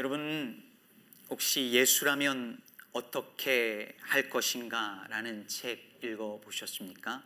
여러분 0.00 0.62
혹시 1.28 1.72
예수라면 1.72 2.58
어떻게 2.94 3.94
할 4.00 4.30
것인가라는 4.30 5.46
책 5.46 5.98
읽어 6.02 6.40
보셨습니까? 6.42 7.22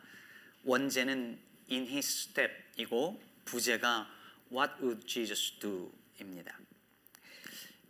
원제는 0.64 1.38
In 1.71 1.87
His 1.87 2.30
Step이고 2.34 3.22
부제가 3.45 4.10
What 4.50 4.72
Would 4.82 5.06
Jesus 5.06 5.52
Do?입니다. 5.60 6.58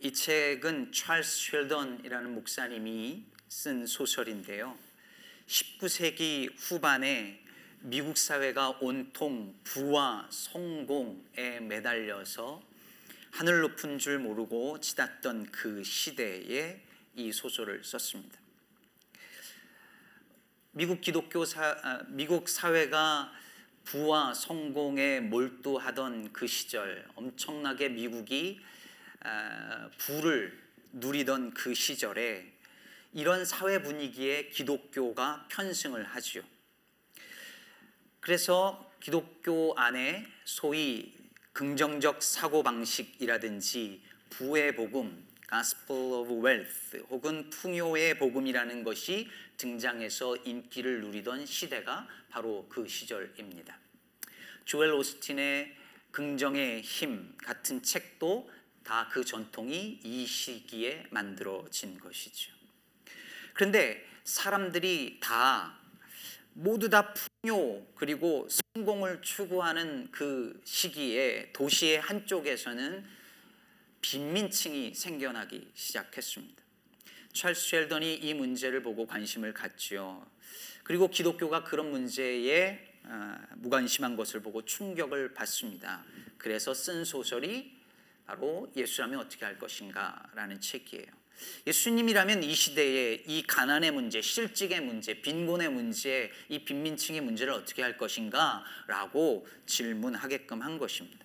이 0.00 0.12
책은 0.12 0.92
찰스 0.92 1.52
쉘던이라는 1.52 2.34
목사님이 2.34 3.24
쓴 3.48 3.86
소설인데요. 3.86 4.78
19세기 5.46 6.52
후반에 6.58 7.42
미국 7.80 8.18
사회가 8.18 8.76
온통 8.82 9.58
부와 9.64 10.28
성공에 10.30 11.60
매달려서 11.60 12.73
하늘 13.34 13.62
높은 13.62 13.98
줄 13.98 14.20
모르고 14.20 14.78
지났던 14.78 15.50
그 15.50 15.82
시대에 15.82 16.80
이 17.16 17.32
소설을 17.32 17.82
썼습니다. 17.82 18.38
미국 20.70 21.00
기독교 21.00 21.44
사, 21.44 21.76
아, 21.82 22.04
미국 22.06 22.48
사회가 22.48 23.32
부와 23.82 24.34
성공에 24.34 25.18
몰두하던 25.18 26.32
그 26.32 26.46
시절, 26.46 27.04
엄청나게 27.16 27.88
미국이 27.88 28.60
아, 29.24 29.90
부를 29.98 30.56
누리던 30.92 31.54
그 31.54 31.74
시절에 31.74 32.52
이런 33.12 33.44
사회 33.44 33.82
분위기에 33.82 34.50
기독교가 34.50 35.48
편승을 35.50 36.04
하지요. 36.04 36.44
그래서 38.20 38.92
기독교 39.00 39.74
안에 39.76 40.24
소위 40.44 41.13
긍정적 41.54 42.22
사고 42.22 42.62
방식이라든지 42.62 44.02
부의 44.28 44.76
복음, 44.76 45.26
Gospel 45.48 46.12
of 46.12 46.46
Wealth 46.46 46.98
혹은 47.08 47.48
풍요의 47.48 48.18
복음이라는 48.18 48.84
것이 48.84 49.28
등장해서 49.56 50.36
인기를 50.44 51.00
누리던 51.00 51.46
시대가 51.46 52.06
바로 52.28 52.66
그 52.68 52.86
시절입니다. 52.86 53.78
조엘 54.66 54.92
오스틴의 54.92 55.76
긍정의 56.10 56.82
힘 56.82 57.34
같은 57.38 57.82
책도 57.82 58.50
다 58.84 59.08
그 59.10 59.24
전통이 59.24 60.00
이 60.04 60.26
시기에 60.26 61.06
만들어진 61.10 61.98
것이죠. 61.98 62.52
그런데 63.54 64.06
사람들이 64.24 65.18
다 65.20 65.78
모두 66.52 66.88
다 66.88 67.14
풍요 67.14 67.86
그리고 67.94 68.46
성공을 68.76 69.22
추구하는 69.22 70.08
그 70.10 70.60
시기에 70.64 71.52
도시의 71.52 72.00
한쪽에서는 72.00 73.04
빈민층이 74.00 74.94
생겨나기 74.94 75.70
시작했습니다. 75.74 76.60
찰스 77.32 77.68
쉘던이 77.68 78.16
이 78.16 78.34
문제를 78.34 78.82
보고 78.82 79.06
관심을 79.06 79.54
갖지요. 79.54 80.26
그리고 80.82 81.06
기독교가 81.06 81.62
그런 81.62 81.92
문제에 81.92 82.98
무관심한 83.58 84.16
것을 84.16 84.42
보고 84.42 84.64
충격을 84.64 85.34
받습니다. 85.34 86.04
그래서 86.36 86.74
쓴 86.74 87.04
소설이 87.04 87.78
바로 88.26 88.72
예수라면 88.74 89.20
어떻게 89.20 89.44
할 89.44 89.56
것인가라는 89.56 90.60
책이에요. 90.60 91.23
예수님이라면 91.66 92.42
이 92.42 92.54
시대에 92.54 93.22
이 93.26 93.42
가난의 93.42 93.90
문제, 93.90 94.20
실직의 94.20 94.80
문제, 94.80 95.20
빈곤의 95.20 95.70
문제, 95.70 96.30
이 96.48 96.60
빈민층의 96.60 97.20
문제를 97.20 97.52
어떻게 97.52 97.82
할 97.82 97.96
것인가 97.96 98.64
라고 98.86 99.46
질문하게끔 99.66 100.62
한 100.62 100.78
것입니다. 100.78 101.24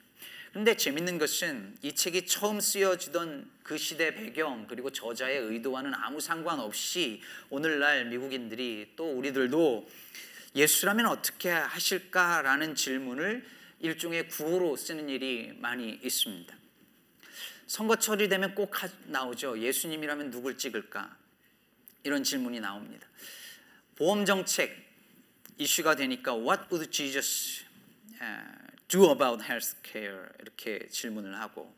그런데 0.52 0.76
재밌는 0.76 1.20
것은 1.20 1.78
이 1.84 1.94
책이 1.94 2.26
처음 2.26 2.60
쓰여지던 2.60 3.50
그 3.62 3.78
시대 3.78 4.16
배경 4.16 4.66
그리고 4.68 4.90
저자의 4.90 5.38
의도와는 5.38 5.94
아무 5.94 6.20
상관없이 6.20 7.22
오늘날 7.50 8.06
미국인들이 8.06 8.94
또 8.96 9.12
우리들도 9.12 9.88
예수라면 10.56 11.06
어떻게 11.06 11.50
하실까라는 11.50 12.74
질문을 12.74 13.46
일종의 13.80 14.28
구호로 14.28 14.76
쓰는 14.76 15.08
일이 15.08 15.54
많이 15.58 16.00
있습니다. 16.04 16.59
선거철이 17.70 18.30
되면 18.30 18.56
꼭 18.56 18.74
나오죠. 19.06 19.60
예수님이라면 19.60 20.32
누굴 20.32 20.58
찍을까? 20.58 21.16
이런 22.02 22.24
질문이 22.24 22.60
나옵니다. 22.60 23.08
보험 23.96 24.26
정책 24.26 24.76
이슈가 25.60 25.96
되니까 25.96 26.34
What 26.34 26.64
would 26.72 26.92
Jesus 26.92 27.64
do 28.88 29.12
about 29.12 29.44
healthcare? 29.44 30.34
이렇게 30.42 30.88
질문을 30.88 31.40
하고 31.40 31.72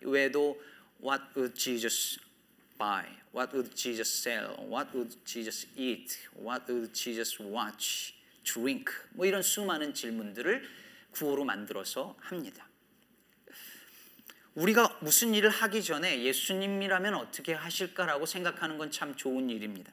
외에도 0.00 0.58
What 1.02 1.24
would 1.36 1.54
Jesus 1.54 2.18
buy? 2.78 3.04
What 3.34 3.54
would 3.54 3.76
Jesus 3.76 4.08
sell? 4.08 4.56
What 4.66 4.96
would 4.96 5.22
Jesus 5.26 5.68
eat? 5.76 6.16
What 6.34 6.64
would 6.72 6.94
Jesus 6.94 7.36
watch? 7.42 8.14
drink? 8.42 8.90
뭐 9.10 9.26
이런 9.26 9.42
수많은 9.42 9.92
질문들을 9.92 10.66
구호로 11.10 11.44
만들어서 11.44 12.16
합니다. 12.20 12.65
우리가 14.56 14.98
무슨 15.00 15.34
일을 15.34 15.50
하기 15.50 15.82
전에 15.82 16.22
예수님이라면 16.22 17.14
어떻게 17.14 17.52
하실까라고 17.52 18.26
생각하는 18.26 18.78
건 18.78 18.90
참 18.90 19.14
좋은 19.14 19.50
일입니다. 19.50 19.92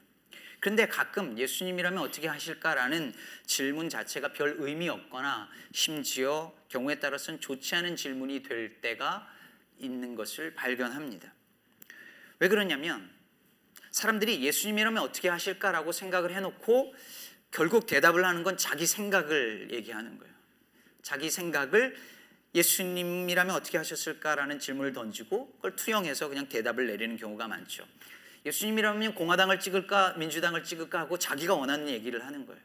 그런데 0.58 0.88
가끔 0.88 1.36
예수님이라면 1.36 1.98
어떻게 2.02 2.26
하실까라는 2.26 3.12
질문 3.44 3.90
자체가 3.90 4.32
별 4.32 4.56
의미 4.58 4.88
없거나 4.88 5.50
심지어 5.72 6.54
경우에 6.70 6.98
따라서는 6.98 7.40
좋지 7.40 7.74
않은 7.74 7.96
질문이 7.96 8.42
될 8.42 8.80
때가 8.80 9.28
있는 9.78 10.14
것을 10.14 10.54
발견합니다. 10.54 11.30
왜 12.38 12.48
그러냐면 12.48 13.10
사람들이 13.90 14.42
예수님이라면 14.42 15.02
어떻게 15.02 15.28
하실까라고 15.28 15.92
생각을 15.92 16.34
해놓고 16.34 16.94
결국 17.50 17.86
대답을 17.86 18.24
하는 18.24 18.42
건 18.42 18.56
자기 18.56 18.86
생각을 18.86 19.68
얘기하는 19.72 20.18
거예요. 20.18 20.32
자기 21.02 21.30
생각을 21.30 21.94
예수님이라면 22.54 23.54
어떻게 23.54 23.78
하셨을까라는 23.78 24.60
질문을 24.60 24.92
던지고 24.92 25.52
그걸 25.56 25.74
투영해서 25.74 26.28
그냥 26.28 26.48
대답을 26.48 26.86
내리는 26.86 27.16
경우가 27.16 27.48
많죠. 27.48 27.86
예수님이라면 28.46 29.14
공화당을 29.14 29.58
찍을까 29.58 30.14
민주당을 30.14 30.64
찍을까 30.64 31.00
하고 31.00 31.18
자기가 31.18 31.54
원하는 31.54 31.88
얘기를 31.88 32.24
하는 32.24 32.46
거예요. 32.46 32.60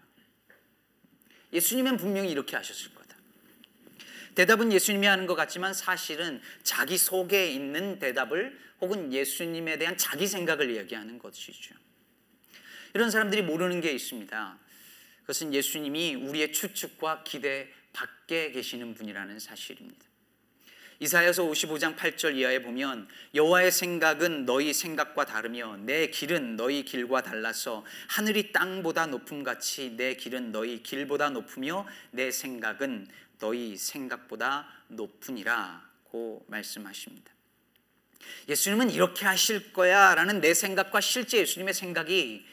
예수님은 1.54 1.98
분명히 1.98 2.30
이렇게 2.30 2.56
하셨을 2.56 2.94
거다. 2.94 3.16
대답은 4.36 4.72
예수님이 4.72 5.08
하는 5.08 5.26
것 5.26 5.36
같지만 5.36 5.74
사실은 5.74 6.42
자기 6.64 6.98
속에 6.98 7.52
있는 7.52 7.98
대답을 7.98 8.58
혹은 8.82 9.12
예수님에 9.12 9.78
대한 9.78 9.98
자기 9.98 10.28
생각을 10.28 10.70
이야기하는 10.70 11.18
것이죠. 11.18 11.76
이런 12.94 13.10
사람들이 13.10 13.42
모르는 13.42 13.82
게 13.82 13.92
있습니다. 13.92 14.60
그것은 15.22 15.54
예수님이 15.54 16.16
우리의 16.16 16.54
추측과 16.54 17.24
기대 17.24 17.72
밖에 17.94 18.52
계시는 18.52 18.94
분이라는 18.94 19.40
사실입니다. 19.40 20.10
이사야서 21.02 21.44
55장 21.44 21.96
8절 21.96 22.36
이하에 22.36 22.62
보면 22.62 23.08
여호와의 23.34 23.72
생각은 23.72 24.46
너희 24.46 24.74
생각과 24.74 25.26
다르며 25.26 25.78
내 25.78 26.08
길은 26.08 26.58
너희 26.58 26.84
길과 26.84 27.24
달라서 27.24 27.86
하늘이 28.10 28.52
땅보다 28.52 29.06
높음 29.06 29.44
같이 29.44 29.92
내 29.92 30.16
길은 30.16 30.52
너희 30.52 30.84
길보다 30.84 31.30
높으며 31.30 31.88
내 32.12 32.32
생각은 32.32 33.08
너희 33.40 33.78
생각보다 33.78 34.68
높으니라고 34.90 36.46
말씀하십니다. 36.48 37.32
예수님은 38.50 38.92
이렇게 38.92 39.26
하실 39.26 39.72
거야라는 39.72 40.42
내 40.42 40.54
생각과 40.54 41.00
실제 41.00 41.38
예수님의 41.40 41.74
생각이 41.74 42.46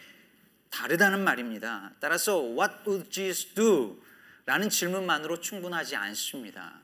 다르다는 0.71 1.25
말입니다. 1.25 1.93
따라서 1.99 2.39
what 2.41 2.75
would 2.87 3.11
Jesus 3.11 3.55
do? 3.55 4.01
라는 4.47 4.71
질문만으로 4.71 5.41
충분하지 5.41 5.97
않습니다. 5.97 6.81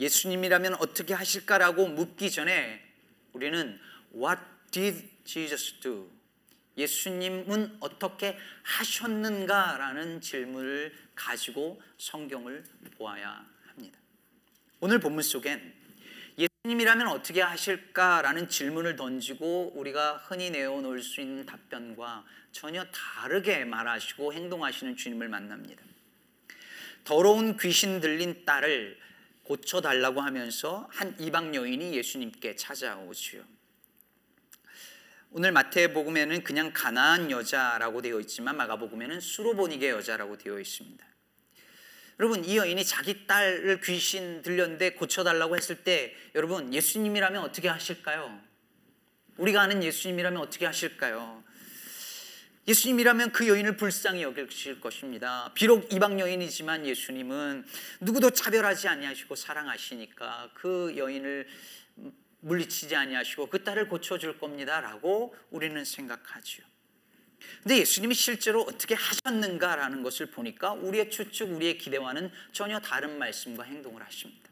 예수님이라면 0.00 0.74
어떻게 0.74 1.14
하실까라고 1.14 1.86
묻기 1.86 2.30
전에 2.30 2.84
우리는 3.32 3.80
What 4.14 4.42
did 4.72 5.08
Jesus 5.24 5.80
do? 5.80 6.10
예수님은 6.76 7.78
어떻게 7.80 8.38
하셨는가라는 8.62 10.20
질문을 10.20 10.92
가지고 11.14 11.80
성경을 11.96 12.64
보아야 12.96 13.44
합니다. 13.66 13.98
오늘 14.80 15.00
본문 15.00 15.22
속엔 15.22 15.74
예수님이라면 16.38 17.08
어떻게 17.08 17.40
하실까라는 17.40 18.48
질문을 18.48 18.94
던지고 18.94 19.72
우리가 19.74 20.18
흔히 20.18 20.50
내어놓을 20.50 21.02
수 21.02 21.20
있는 21.20 21.44
답변과 21.46 22.24
전혀 22.52 22.84
다르게 22.86 23.64
말하시고 23.64 24.32
행동하시는 24.32 24.96
주님을 24.96 25.28
만납니다. 25.28 25.82
더러운 27.08 27.56
귀신 27.56 28.00
들린 28.00 28.44
딸을 28.44 28.98
고쳐달라고 29.44 30.20
하면서 30.20 30.86
한 30.90 31.18
이방 31.18 31.54
여인이 31.54 31.96
예수님께 31.96 32.54
찾아오지요. 32.54 33.42
오늘 35.30 35.52
마태복음에는 35.52 36.44
그냥 36.44 36.70
가나안 36.74 37.30
여자라고 37.30 38.02
되어 38.02 38.20
있지만 38.20 38.58
마가복음에는 38.58 39.20
수로보니게 39.20 39.88
여자라고 39.88 40.36
되어 40.36 40.60
있습니다. 40.60 41.02
여러분 42.20 42.44
이 42.44 42.58
여인이 42.58 42.84
자기 42.84 43.26
딸을 43.26 43.80
귀신 43.80 44.42
들렸는데 44.42 44.90
고쳐달라고 44.90 45.56
했을 45.56 45.76
때 45.76 46.14
여러분 46.34 46.74
예수님이라면 46.74 47.42
어떻게 47.42 47.68
하실까요? 47.68 48.38
우리가 49.38 49.62
아는 49.62 49.82
예수님이라면 49.82 50.42
어떻게 50.42 50.66
하실까요? 50.66 51.42
예수님이라면 52.68 53.32
그 53.32 53.48
여인을 53.48 53.78
불쌍히 53.78 54.22
여기실 54.22 54.78
것입니다. 54.80 55.50
비록 55.54 55.90
이방 55.90 56.20
여인이지만 56.20 56.86
예수님은 56.86 57.64
누구도 58.00 58.30
차별하지 58.30 58.88
아니하시고 58.88 59.34
사랑하시니까 59.36 60.50
그 60.52 60.92
여인을 60.94 61.48
물리치지 62.40 62.94
아니하시고 62.94 63.46
그 63.46 63.64
딸을 63.64 63.88
고쳐줄 63.88 64.38
겁니다라고 64.38 65.34
우리는 65.50 65.82
생각하죠. 65.82 66.62
근데 67.62 67.78
예수님이 67.78 68.14
실제로 68.14 68.60
어떻게 68.62 68.94
하셨는가라는 68.94 70.02
것을 70.02 70.26
보니까 70.26 70.72
우리의 70.72 71.10
추측, 71.10 71.50
우리의 71.50 71.78
기대와는 71.78 72.30
전혀 72.52 72.78
다른 72.80 73.18
말씀과 73.18 73.62
행동을 73.62 74.02
하십니다. 74.04 74.48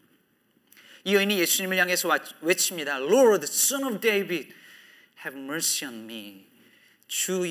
이 1.05 1.15
여인이 1.15 1.39
예수님을 1.39 1.77
향해서 1.77 2.09
외칩니다. 2.41 2.97
Lord, 2.97 3.45
Son 3.45 3.85
of 3.85 4.01
David, 4.01 4.55
have 5.25 5.39
mercy 5.39 5.93
on 5.93 6.05
me. 6.05 6.56
주 7.09 7.45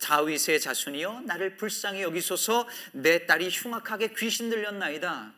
다윗의 0.00 0.60
자손이여 0.60 1.22
나를 1.26 1.56
불쌍히 1.56 2.02
여기소서 2.02 2.68
내 2.92 3.26
딸이 3.26 3.48
흉악하게 3.50 4.14
귀신 4.16 4.50
들렸나이다. 4.50 5.34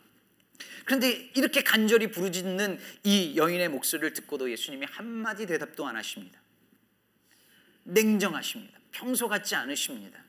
그런데 0.84 1.30
이렇게 1.34 1.62
간절히 1.62 2.10
부르짖는 2.10 2.78
이 3.04 3.36
여인의 3.36 3.68
목소리를 3.68 4.12
듣고도 4.14 4.50
예수님이 4.50 4.86
한마디 4.86 5.46
대답도 5.46 5.86
안 5.86 5.96
하십니다. 5.96 6.40
냉정하십니다. 7.84 8.78
평소 8.90 9.28
같지 9.28 9.54
않으십니다. 9.54 10.22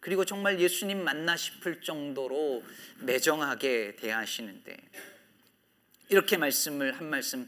그리고 0.00 0.24
정말 0.24 0.60
예수님 0.60 1.04
만나 1.04 1.36
싶을 1.36 1.82
정도로 1.82 2.64
매정하게 3.00 3.96
대하시는데 3.96 4.76
이렇게 6.08 6.36
말씀을 6.36 6.98
한 6.98 7.10
말씀 7.10 7.46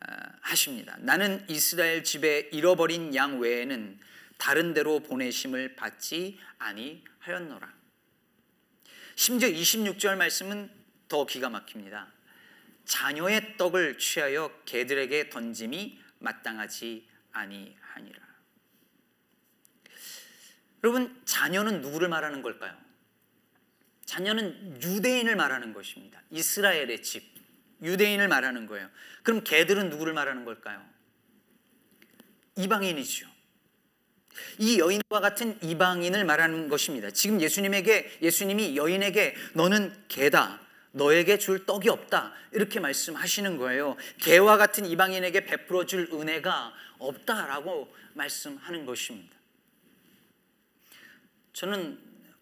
아, 0.00 0.32
하십니다. 0.40 0.96
나는 1.00 1.44
이스라엘 1.48 2.04
집에 2.04 2.50
잃어버린 2.52 3.14
양 3.14 3.38
외에는 3.38 3.98
다른 4.44 4.74
데로 4.74 5.00
보내심을 5.00 5.74
받지 5.74 6.38
아니하였노라. 6.58 7.72
심지어 9.16 9.48
26절 9.48 10.18
말씀은 10.18 10.70
더 11.08 11.24
기가 11.24 11.48
막힙니다. 11.48 12.12
자녀의 12.84 13.56
떡을 13.56 13.96
취하여 13.96 14.54
개들에게 14.66 15.30
던짐이 15.30 15.98
마땅하지 16.18 17.08
아니하니라. 17.32 18.20
여러분, 20.82 21.22
자녀는 21.24 21.80
누구를 21.80 22.10
말하는 22.10 22.42
걸까요? 22.42 22.76
자녀는 24.04 24.82
유대인을 24.82 25.36
말하는 25.36 25.72
것입니다. 25.72 26.22
이스라엘의 26.30 27.02
집, 27.02 27.24
유대인을 27.80 28.28
말하는 28.28 28.66
거예요. 28.66 28.90
그럼 29.22 29.42
개들은 29.42 29.88
누구를 29.88 30.12
말하는 30.12 30.44
걸까요? 30.44 30.86
이방인이죠. 32.58 33.33
이 34.58 34.78
여인과 34.78 35.20
같은 35.20 35.58
이방인을 35.62 36.24
말하는 36.24 36.68
것입니다. 36.68 37.10
지금 37.10 37.40
예수님에게 37.40 38.18
예수님이 38.22 38.76
여인에게 38.76 39.34
너는 39.54 39.94
개다. 40.08 40.60
너에게 40.92 41.38
줄 41.38 41.66
떡이 41.66 41.88
없다. 41.88 42.32
이렇게 42.52 42.78
말씀하시는 42.78 43.56
거예요. 43.58 43.96
개와 44.20 44.56
같은 44.56 44.86
이방인에게 44.86 45.44
베풀어 45.44 45.86
줄 45.86 46.08
은혜가 46.12 46.72
없다라고 46.98 47.92
말씀하는 48.14 48.86
것입니다. 48.86 49.34
저는 51.52 51.98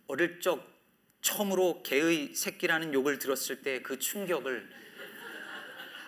어릴 0.07 0.41
적 0.41 0.71
처음으로 1.23 1.83
개의 1.83 2.35
새끼라는 2.35 2.93
욕을 2.93 3.19
들었을 3.19 3.63
때 3.63 3.83
그 3.83 3.99
충격을 3.99 4.69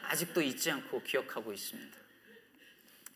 아직도 0.03 0.43
잊지 0.43 0.71
않고 0.71 1.03
기억하고 1.03 1.53
있습니다. 1.53 2.04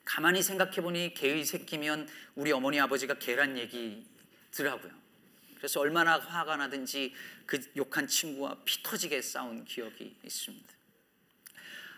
가만히 0.09 0.43
생각해 0.43 0.77
보니 0.81 1.13
개의 1.13 1.45
새끼면 1.45 2.09
우리 2.35 2.51
어머니 2.51 2.81
아버지가 2.81 3.19
개란 3.19 3.59
얘기더라고요. 3.59 4.91
그래서 5.59 5.81
얼마나 5.81 6.19
화가 6.19 6.57
나든지 6.57 7.13
그 7.45 7.61
욕한 7.77 8.07
친구와 8.07 8.57
피 8.65 8.83
터지게 8.83 9.21
싸운 9.21 9.67
기억이 9.67 10.17
있습니다. 10.25 10.67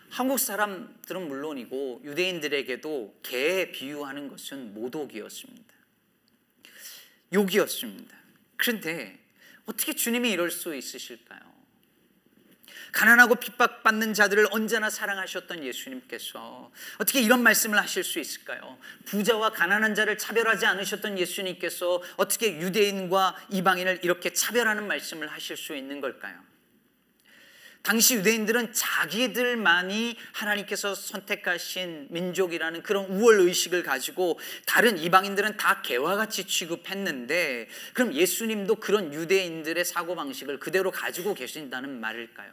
한국 0.09 0.39
사람들은 0.39 1.25
물론이고 1.29 2.01
유대인들에게도 2.03 3.21
개에 3.23 3.71
비유하는 3.71 4.27
것은 4.27 4.73
모독이었습니다. 4.73 5.73
욕이었습니다. 7.31 8.17
그런데 8.57 9.19
어떻게 9.65 9.93
주님이 9.93 10.31
이럴 10.31 10.51
수 10.51 10.75
있으실까요? 10.75 11.39
가난하고 12.91 13.35
핍박받는 13.35 14.13
자들을 14.13 14.47
언제나 14.51 14.89
사랑하셨던 14.89 15.63
예수님께서 15.63 16.71
어떻게 16.97 17.21
이런 17.21 17.41
말씀을 17.41 17.79
하실 17.79 18.03
수 18.03 18.19
있을까요? 18.19 18.77
부자와 19.05 19.51
가난한 19.51 19.95
자를 19.95 20.17
차별하지 20.17 20.65
않으셨던 20.65 21.17
예수님께서 21.17 22.01
어떻게 22.17 22.57
유대인과 22.57 23.47
이방인을 23.49 23.99
이렇게 24.03 24.33
차별하는 24.33 24.87
말씀을 24.87 25.27
하실 25.27 25.57
수 25.57 25.75
있는 25.75 26.01
걸까요? 26.01 26.51
당시 27.83 28.15
유대인들은 28.15 28.73
자기들만이 28.73 30.15
하나님께서 30.33 30.93
선택하신 30.93 32.09
민족이라는 32.11 32.83
그런 32.83 33.05
우월 33.05 33.39
의식을 33.39 33.81
가지고 33.81 34.39
다른 34.67 34.99
이방인들은 34.99 35.57
다 35.57 35.81
개와 35.81 36.15
같이 36.15 36.45
취급했는데 36.45 37.67
그럼 37.93 38.13
예수님도 38.13 38.75
그런 38.75 39.13
유대인들의 39.13 39.83
사고 39.83 40.15
방식을 40.15 40.59
그대로 40.59 40.91
가지고 40.91 41.33
계신다는 41.33 41.99
말일까요? 41.99 42.51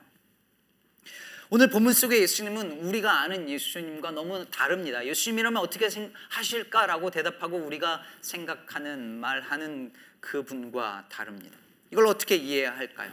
오늘 1.51 1.71
본문 1.71 1.95
속의 1.95 2.21
예수님은 2.21 2.81
우리가 2.81 3.21
아는 3.21 3.49
예수님과 3.49 4.11
너무 4.11 4.45
다릅니다. 4.51 5.07
예수님이라면 5.07 5.63
어떻게 5.63 5.89
하실까라고 6.29 7.11
대답하고 7.11 7.57
우리가 7.57 8.03
생각하는 8.21 9.19
말하는 9.19 9.91
그분과 10.21 11.07
다릅니다. 11.09 11.57
이걸 11.91 12.07
어떻게 12.07 12.37
이해해야 12.37 12.77
할까요? 12.77 13.11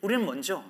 우리는 0.00 0.24
먼저 0.24 0.64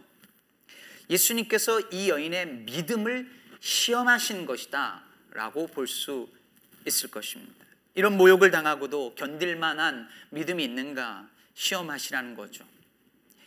예수님께서 1.09 1.81
이 1.93 2.09
여인의 2.09 2.47
믿음을 2.47 3.31
시험하신 3.61 4.45
것이다 4.45 5.03
라고 5.33 5.69
볼 5.69 5.87
수 5.87 6.29
있을 6.87 7.11
것입니다. 7.11 7.67
이런 7.95 8.17
모욕을 8.17 8.51
당하고도 8.51 9.15
견딜 9.15 9.55
만한 9.55 10.09
믿음이 10.31 10.65
있는가 10.65 11.29
시험하시라는 11.55 12.35
거죠. 12.35 12.65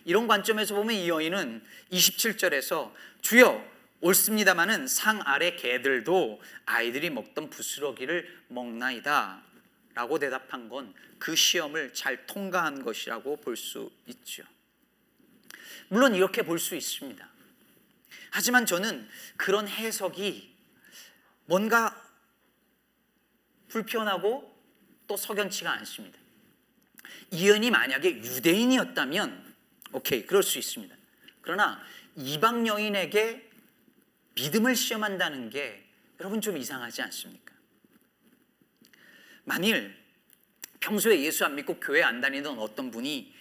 이런 0.06 0.28
관점에서 0.28 0.76
보면 0.76 0.96
이 0.96 1.10
여인은 1.10 1.64
27절에서 1.92 2.92
주여 3.22 3.74
옳습니다마는 4.02 4.88
상 4.88 5.22
아래 5.24 5.56
개들도 5.56 6.42
아이들이 6.66 7.10
먹던 7.10 7.50
부스러기를 7.50 8.44
먹나이다 8.50 9.42
라고 9.96 10.20
대답한 10.20 10.70
건 10.70 10.94
그 11.24 11.38
시험을 11.38 11.94
잘 11.94 12.28
통과한 12.28 12.84
것이라고 12.84 13.38
볼 13.38 13.56
수 13.56 13.90
있죠. 14.08 14.44
물론 15.88 16.16
이렇게 16.16 16.42
볼 16.42 16.60
수 16.60 16.76
있습니다. 16.76 17.26
하지만 18.32 18.66
저는 18.66 19.08
그런 19.38 19.70
해석이 19.70 20.54
뭔가 21.46 21.96
불편하고 23.70 24.54
또 25.08 25.16
석연치가 25.16 25.72
않습니다. 25.72 26.20
이연이 27.32 27.72
만약에 27.72 28.18
유대인이었다면 28.18 29.43
오케이, 29.94 30.26
그럴 30.26 30.44
수 30.44 30.58
있습니다. 30.58 30.96
그러나 31.42 31.82
이방 32.16 32.68
여인에게 32.68 33.50
믿음을 34.36 34.76
시험한다는 34.76 35.50
게 35.50 35.84
여러분 36.20 36.42
좀 36.42 36.58
이상하지 36.58 37.02
않습니까? 37.04 37.54
만일 39.46 39.96
평소에 40.80 41.22
예수 41.22 41.46
안 41.46 41.56
믿고 41.56 41.80
교회 41.80 42.02
안 42.02 42.22
다니던 42.22 42.60
어떤 42.60 42.92
분이 42.92 43.34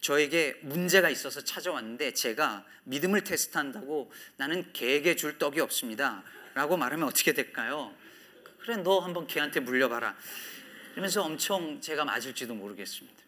저에게 0.00 0.58
문제가 0.62 1.10
있어서 1.10 1.42
찾아왔는데 1.42 2.14
제가 2.14 2.66
믿음을 2.84 3.22
테스트한다고 3.22 4.10
나는 4.36 4.72
개에게 4.72 5.14
줄 5.16 5.38
떡이 5.38 5.60
없습니다. 5.60 6.24
라고 6.54 6.76
말하면 6.76 7.06
어떻게 7.06 7.32
될까요? 7.32 7.94
그래, 8.58 8.76
너 8.78 9.00
한번 9.00 9.26
개한테 9.26 9.60
물려봐라. 9.60 10.16
그러면서 10.92 11.22
엄청 11.22 11.80
제가 11.80 12.04
맞을지도 12.04 12.54
모르겠습니다. 12.54 13.20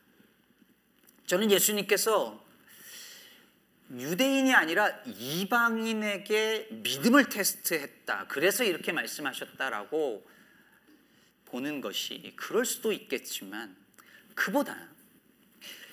저는 1.26 1.50
예수님께서 1.50 2.42
유대인이 3.92 4.54
아니라 4.54 4.88
이방인에게 5.04 6.68
믿음을 6.70 7.28
테스트했다. 7.28 8.26
그래서 8.28 8.64
이렇게 8.64 8.90
말씀하셨다라고 8.92 10.26
보는 11.46 11.80
것이 11.82 12.32
그럴 12.36 12.64
수도 12.64 12.92
있겠지만 12.92 13.76
그보다 14.34 14.88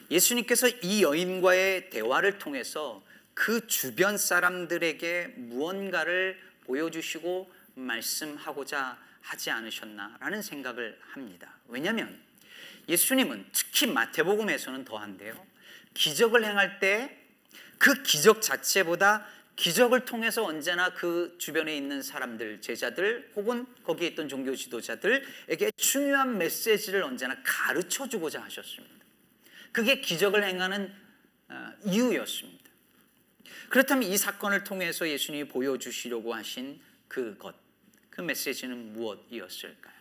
예수님께서 0.10 0.70
이 0.82 1.04
여인과의 1.04 1.90
대화를 1.90 2.40
통해서 2.40 3.04
그 3.34 3.68
주변 3.68 4.18
사람들에게 4.18 5.34
무언가를 5.38 6.40
보여주시고 6.66 7.52
말씀하고자 7.76 8.98
하지 9.22 9.52
않으셨나라는 9.52 10.42
생각을 10.42 10.98
합니다. 11.02 11.54
왜냐하면 11.68 12.20
예수님은 12.88 13.46
특히 13.52 13.88
마태복음에서는 13.88 14.86
더한데요. 14.86 15.46
기적을 15.94 16.44
행할 16.44 16.80
때 16.80 17.19
그 17.80 18.04
기적 18.04 18.42
자체보다 18.42 19.26
기적을 19.56 20.06
통해서 20.06 20.46
언제나 20.46 20.94
그 20.94 21.36
주변에 21.38 21.76
있는 21.76 22.02
사람들, 22.02 22.62
제자들 22.62 23.32
혹은 23.36 23.66
거기에 23.84 24.10
있던 24.10 24.30
종교 24.30 24.56
지도자들에게 24.56 25.72
중요한 25.76 26.38
메시지를 26.38 27.04
언제나 27.04 27.36
가르쳐 27.44 28.08
주고자 28.08 28.42
하셨습니다. 28.44 29.06
그게 29.72 30.00
기적을 30.00 30.44
행하는 30.44 30.94
어, 31.50 31.72
이유였습니다. 31.84 32.70
그렇다면 33.70 34.04
이 34.10 34.18
사건을 34.18 34.64
통해서 34.64 35.08
예수님이 35.08 35.48
보여주시려고 35.48 36.34
하신 36.34 36.80
그것, 37.08 37.56
그 38.10 38.22
메시지는 38.22 38.94
무엇이었을까요? 38.94 39.96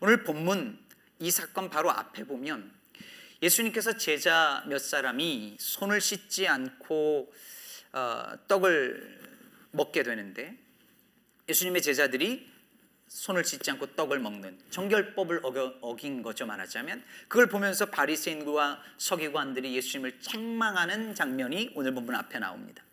오늘 0.00 0.22
본문 0.22 0.78
이 1.18 1.30
사건 1.30 1.70
바로 1.70 1.90
앞에 1.90 2.24
보면 2.24 2.77
예수님께서 3.42 3.96
제자 3.96 4.64
몇 4.66 4.78
사람이 4.78 5.56
손을 5.58 6.00
씻지 6.00 6.48
않고 6.48 7.32
어, 7.92 8.32
떡을 8.48 9.20
먹게 9.70 10.02
되는데 10.02 10.56
예수님의 11.48 11.82
제자들이 11.82 12.48
손을 13.06 13.44
씻지 13.44 13.70
않고 13.70 13.94
떡을 13.94 14.18
먹는 14.18 14.58
정결법을 14.70 15.42
어긴 15.80 16.22
거죠 16.22 16.46
말하자면 16.46 17.02
그걸 17.28 17.48
보면서 17.48 17.86
바리새인과 17.86 18.82
서기관들이 18.98 19.74
예수님을 19.76 20.20
책망하는 20.20 21.14
장면이 21.14 21.72
오늘 21.74 21.94
본문 21.94 22.14
앞에 22.14 22.38
나옵니다. 22.38 22.84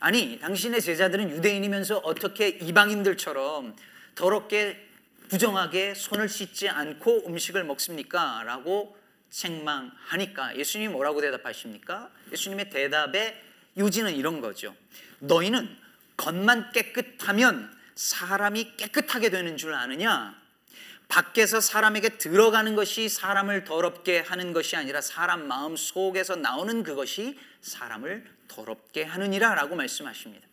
아니 0.00 0.40
당신의 0.40 0.80
제자들은 0.80 1.30
유대인이면서 1.30 1.98
어떻게 1.98 2.48
이방인들처럼 2.48 3.76
더럽게 4.16 4.88
부정하게 5.28 5.94
손을 5.94 6.28
씻지 6.28 6.68
않고 6.68 7.28
음식을 7.28 7.62
먹습니까? 7.64 8.42
라고 8.44 8.96
책망하니까 9.30 10.56
예수님이 10.56 10.92
뭐라고 10.92 11.20
대답하십니까? 11.20 12.10
예수님의 12.32 12.70
대답의 12.70 13.42
요지는 13.76 14.14
이런 14.14 14.40
거죠. 14.40 14.74
너희는 15.20 15.76
겉만 16.16 16.72
깨끗하면 16.72 17.76
사람이 17.94 18.76
깨끗하게 18.76 19.30
되는 19.30 19.56
줄 19.56 19.74
아느냐? 19.74 20.36
밖에서 21.08 21.60
사람에게 21.60 22.18
들어가는 22.18 22.76
것이 22.76 23.08
사람을 23.08 23.64
더럽게 23.64 24.20
하는 24.20 24.52
것이 24.52 24.76
아니라 24.76 25.00
사람 25.00 25.48
마음 25.48 25.74
속에서 25.74 26.36
나오는 26.36 26.82
그것이 26.82 27.38
사람을 27.62 28.26
더럽게 28.46 29.04
하느니라 29.04 29.54
라고 29.54 29.74
말씀하십니다. 29.74 30.46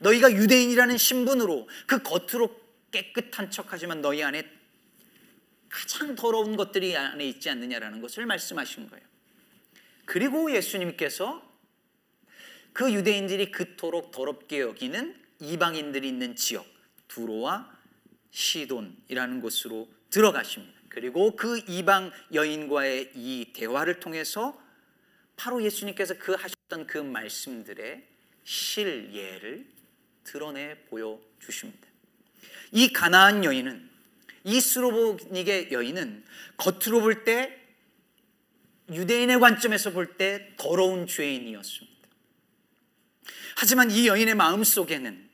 너희가 0.00 0.32
유대인이라는 0.32 0.96
신분으로 0.96 1.68
그 1.86 2.02
겉으로 2.02 2.58
깨끗한 2.90 3.50
척하지만 3.50 4.00
너희 4.00 4.22
안에 4.22 4.59
가장 5.70 6.16
더러운 6.16 6.56
것들이 6.56 6.96
안에 6.96 7.24
있지 7.26 7.48
않느냐라는 7.48 8.02
것을 8.02 8.26
말씀하신 8.26 8.90
거예요. 8.90 9.04
그리고 10.04 10.52
예수님께서 10.52 11.48
그 12.72 12.92
유대인들이 12.92 13.52
그토록 13.52 14.10
더럽게 14.10 14.60
여기는 14.60 15.16
이방인들이 15.40 16.08
있는 16.08 16.36
지역 16.36 16.66
두로와 17.08 17.70
시돈이라는 18.30 19.40
곳으로 19.40 19.88
들어가십니다. 20.10 20.78
그리고 20.88 21.36
그 21.36 21.62
이방 21.68 22.12
여인과의 22.34 23.12
이 23.14 23.52
대화를 23.54 24.00
통해서 24.00 24.60
바로 25.36 25.62
예수님께서 25.62 26.14
그 26.18 26.32
하셨던 26.32 26.86
그 26.86 26.98
말씀들의 26.98 28.04
실예를 28.44 29.66
드러내 30.24 30.76
보여 30.88 31.20
주십니다. 31.38 31.86
이 32.72 32.92
가나안 32.92 33.44
여인은 33.44 33.89
이 34.44 34.60
스로보닉의 34.60 35.72
여인은 35.72 36.24
겉으로 36.56 37.00
볼 37.00 37.24
때 37.24 37.58
유대인의 38.90 39.38
관점에서 39.38 39.92
볼 39.92 40.16
때 40.16 40.54
더러운 40.56 41.06
죄인이었습니다. 41.06 42.08
하지만 43.56 43.90
이 43.90 44.08
여인의 44.08 44.34
마음 44.34 44.64
속에는 44.64 45.28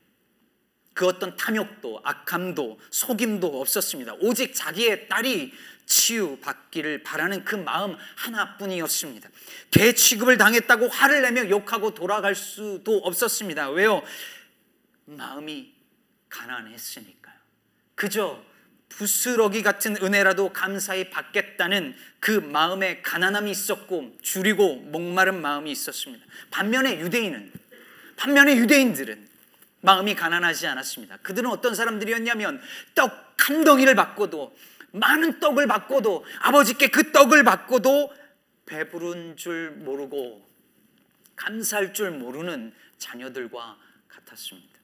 그 0.93 1.05
어떤 1.07 1.35
탐욕도 1.37 2.01
악함도 2.03 2.79
속임도 2.91 3.61
없었습니다. 3.61 4.15
오직 4.15 4.53
자기의 4.53 5.07
딸이 5.07 5.53
치유받기를 5.85 7.03
바라는 7.03 7.45
그 7.45 7.55
마음 7.55 7.95
하나뿐이었습니다. 8.17 9.29
개 9.71 9.93
취급을 9.93 10.37
당했다고 10.37 10.89
화를 10.89 11.21
내며 11.21 11.49
욕하고 11.49 11.93
돌아갈 11.93 12.35
수도 12.35 12.97
없었습니다. 12.97 13.69
왜요? 13.69 14.03
마음이 15.05 15.73
가난했으니까요. 16.29 17.35
그저 17.95 18.43
부스러기 18.89 19.61
같은 19.63 19.95
은혜라도 20.01 20.53
감사히 20.53 21.09
받겠다는 21.09 21.95
그 22.19 22.31
마음에 22.31 23.01
가난함이 23.01 23.51
있었고 23.51 24.17
줄이고 24.21 24.77
목마른 24.77 25.41
마음이 25.41 25.71
있었습니다. 25.71 26.25
반면에 26.49 26.99
유대인은 26.99 27.51
반면에 28.15 28.55
유대인들은 28.57 29.27
마음이 29.81 30.15
가난하지 30.15 30.65
않았습니다. 30.67 31.17
그들은 31.17 31.49
어떤 31.49 31.75
사람들이었냐면 31.75 32.61
떡 32.95 33.27
한 33.47 33.63
덩이를 33.63 33.95
받고도 33.95 34.55
많은 34.91 35.39
떡을 35.39 35.67
받고도 35.67 36.25
아버지께 36.41 36.89
그 36.89 37.11
떡을 37.11 37.43
받고도 37.43 38.13
배부른 38.65 39.37
줄 39.37 39.71
모르고 39.71 40.45
감사할 41.37 41.93
줄 41.93 42.11
모르는 42.11 42.73
자녀들과 42.97 43.77
같았습니다. 44.09 44.79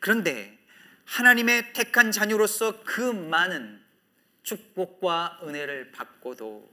그런데 0.00 0.58
하나님의 1.04 1.72
택한 1.72 2.12
자녀로서 2.12 2.82
그 2.84 3.00
많은 3.00 3.82
축복과 4.42 5.40
은혜를 5.44 5.92
받고도 5.92 6.70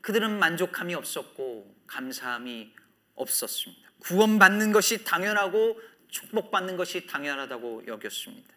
그들은 0.00 0.38
만족함이 0.38 0.94
없었고 0.94 1.74
감사함이 1.86 2.74
없었습니다. 3.14 3.90
구원받는 4.00 4.72
것이 4.72 5.04
당연하고 5.04 5.80
축복받는 6.08 6.76
것이 6.76 7.06
당연하다고 7.06 7.86
여겼습니다. 7.86 8.54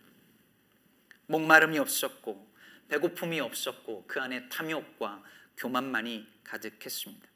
목마름이 1.28 1.78
없었고 1.80 2.54
배고픔이 2.88 3.40
없었고 3.40 4.06
그 4.08 4.22
안에 4.22 4.50
탐욕과 4.50 5.24
교만만이 5.58 6.28
가득했습니다. 6.44 7.33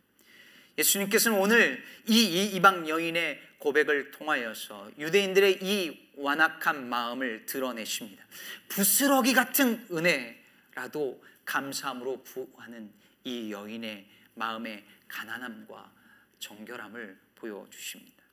예수님께서는 0.78 1.40
오늘 1.40 1.84
이 2.08 2.52
이방 2.54 2.88
여인의 2.88 3.42
고백을 3.60 4.12
통하여서 4.12 4.92
유대인들의 5.00 5.60
이 5.62 6.10
완악한 6.16 6.88
마음을 6.88 7.46
드러내십니다. 7.46 8.24
부스러기 8.70 9.34
같은 9.34 9.86
은혜라도 9.92 11.24
감사함으로 11.46 12.24
부하는 12.24 12.92
이 13.24 13.52
여인의 13.52 14.06
마음의 14.36 14.84
가난함과 15.08 15.92
정결함을 16.40 17.18
보여주십니다. 17.36 18.24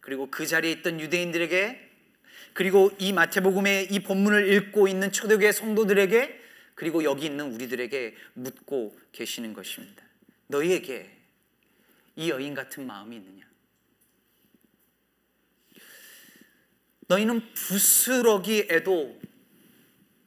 그리고 0.00 0.28
그 0.30 0.46
자리에 0.46 0.72
있던 0.72 1.00
유대인들에게 1.00 1.90
그리고 2.52 2.90
이 2.98 3.12
마태복음의 3.12 3.92
이 3.92 4.00
본문을 4.00 4.52
읽고 4.52 4.88
있는 4.88 5.12
초대교회 5.12 5.52
성도들에게 5.52 6.40
그리고 6.74 7.04
여기 7.04 7.26
있는 7.26 7.52
우리들에게 7.52 8.14
묻고 8.34 8.98
계시는 9.12 9.52
것입니다. 9.52 10.04
너희에게 10.48 11.13
이 12.16 12.30
여인 12.30 12.54
같은 12.54 12.86
마음이 12.86 13.16
있느냐? 13.16 13.44
너희는 17.06 17.52
부스러기에도 17.54 19.20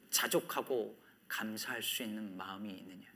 자족하고 0.10 1.02
감사할 1.28 1.82
수 1.82 2.04
있는 2.04 2.36
마음이 2.38 2.70
있느냐? 2.70 3.08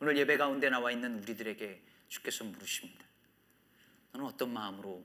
오늘 0.00 0.16
예배 0.16 0.36
가운데 0.36 0.68
나와 0.68 0.90
있는 0.90 1.22
우리들에게 1.22 1.82
주께서 2.08 2.44
물으십니다. 2.44 3.04
너는 4.12 4.26
어떤 4.26 4.52
마음으로 4.52 5.04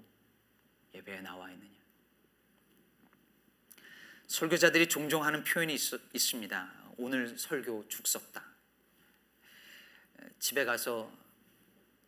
예배에 0.93 1.21
나와 1.21 1.51
있느냐? 1.51 1.77
설교자들이 4.27 4.87
종종 4.87 5.25
하는 5.25 5.43
표현이 5.43 5.73
있, 5.73 5.81
있습니다. 6.13 6.73
오늘 6.97 7.37
설교 7.37 7.87
죽 7.87 8.07
썼다. 8.07 8.45
집에 10.39 10.65
가서 10.65 11.11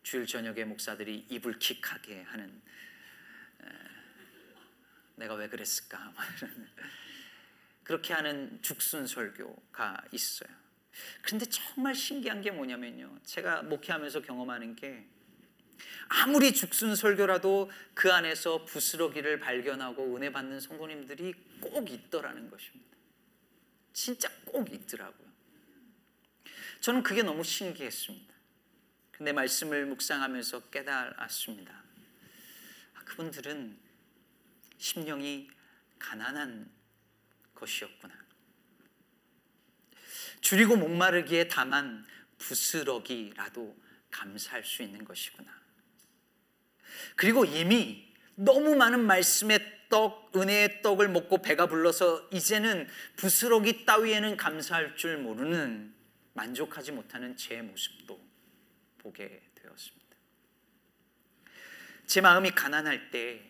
주일 0.02 0.26
저녁에 0.26 0.64
목사들이 0.64 1.26
이불 1.28 1.58
킥하게 1.58 2.22
하는 2.22 2.60
내가 5.16 5.34
왜 5.34 5.48
그랬을까 5.48 6.12
그렇게 7.84 8.12
하는 8.12 8.58
죽순 8.62 9.06
설교가 9.06 10.04
있어요. 10.12 10.50
그런데 11.22 11.46
정말 11.46 11.94
신기한 11.94 12.42
게 12.42 12.50
뭐냐면요. 12.50 13.18
제가 13.24 13.62
목회하면서 13.62 14.22
경험하는 14.22 14.76
게 14.76 15.06
아무리 16.08 16.52
죽순 16.52 16.94
설교라도 16.94 17.70
그 17.94 18.12
안에서 18.12 18.64
부스러기를 18.64 19.40
발견하고 19.40 20.16
은혜 20.16 20.30
받는 20.30 20.60
성도님들이 20.60 21.34
꼭 21.60 21.90
있더라는 21.90 22.50
것입니다. 22.50 22.96
진짜 23.92 24.28
꼭 24.44 24.72
있더라고요. 24.72 25.32
저는 26.80 27.02
그게 27.02 27.22
너무 27.22 27.44
신기했습니다. 27.44 28.32
근데 29.22 29.30
말씀을 29.30 29.86
묵상하면서 29.86 30.70
깨달았습니다. 30.70 31.72
아, 31.72 33.04
그분들은 33.04 33.78
심령이 34.78 35.48
가난한 36.00 36.68
것이었구나. 37.54 38.12
줄이고 40.40 40.74
목마르기에 40.74 41.46
다만 41.46 42.04
부스러기라도 42.38 43.80
감사할 44.10 44.64
수 44.64 44.82
있는 44.82 45.04
것이구나. 45.04 45.52
그리고 47.14 47.44
이미 47.44 48.12
너무 48.34 48.74
많은 48.74 49.06
말씀의 49.06 49.86
떡, 49.88 50.36
은혜의 50.36 50.82
떡을 50.82 51.08
먹고 51.10 51.42
배가 51.42 51.68
불러서 51.68 52.28
이제는 52.32 52.88
부스러기 53.14 53.84
따위에는 53.84 54.36
감사할 54.36 54.96
줄 54.96 55.18
모르는 55.18 55.94
만족하지 56.32 56.90
못하는 56.90 57.36
제 57.36 57.62
모습도 57.62 58.31
보게 59.02 59.42
되었습니다. 59.54 60.16
제 62.06 62.20
마음이 62.20 62.50
가난할 62.52 63.10
때 63.10 63.42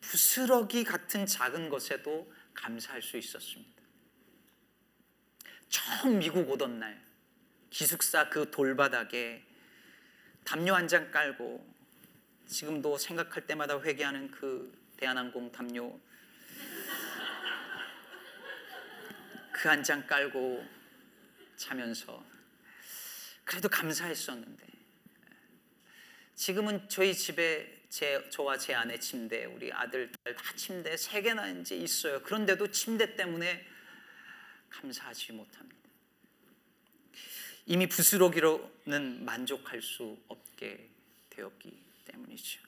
부스러기 0.00 0.84
같은 0.84 1.26
작은 1.26 1.68
것에도 1.68 2.32
감사할 2.54 3.02
수 3.02 3.16
있었습니다. 3.16 3.82
처음 5.68 6.18
미국 6.18 6.48
오던 6.50 6.78
날 6.78 7.04
기숙사 7.70 8.28
그 8.30 8.50
돌바닥에 8.50 9.44
담요 10.44 10.74
한 10.74 10.86
장 10.88 11.10
깔고 11.10 11.74
지금도 12.46 12.96
생각할 12.96 13.46
때마다 13.46 13.80
회개하는 13.80 14.30
그 14.30 14.72
대한항공 14.96 15.50
담요 15.52 15.98
그 19.52 19.68
한 19.68 19.82
장 19.82 20.06
깔고 20.06 20.64
자면서 21.56 22.24
그래도 23.46 23.68
감사했었는데 23.68 24.66
지금은 26.34 26.86
저희 26.90 27.14
집에 27.14 27.74
제 27.88 28.28
저와 28.28 28.58
제 28.58 28.74
아내 28.74 28.98
침대, 28.98 29.46
우리 29.46 29.72
아들 29.72 30.12
딸 30.24 30.34
다 30.34 30.54
침대 30.54 30.96
세 30.96 31.22
개나 31.22 31.48
이제 31.48 31.76
있어요. 31.76 32.22
그런데도 32.22 32.70
침대 32.70 33.16
때문에 33.16 33.64
감사하지 34.68 35.32
못합니다. 35.32 35.76
이미 37.64 37.88
부스러기로는 37.88 39.24
만족할 39.24 39.80
수 39.80 40.18
없게 40.28 40.90
되었기 41.30 41.78
때문이죠. 42.04 42.60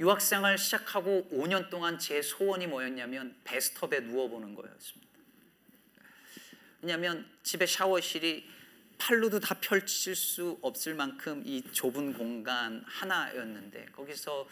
유학생활 0.00 0.58
시작하고 0.58 1.28
5년 1.32 1.70
동안 1.70 1.98
제 1.98 2.22
소원이 2.22 2.66
뭐였냐면 2.66 3.40
베스트업에 3.44 4.00
누워보는 4.00 4.54
거였습니다. 4.54 5.10
왜냐하면 6.82 7.30
집에 7.42 7.66
샤워실이 7.66 8.59
팔로도 9.00 9.40
다 9.40 9.58
펼칠 9.58 10.14
수 10.14 10.58
없을 10.60 10.94
만큼 10.94 11.42
이 11.46 11.62
좁은 11.72 12.12
공간 12.12 12.84
하나였는데 12.86 13.86
거기서 13.86 14.46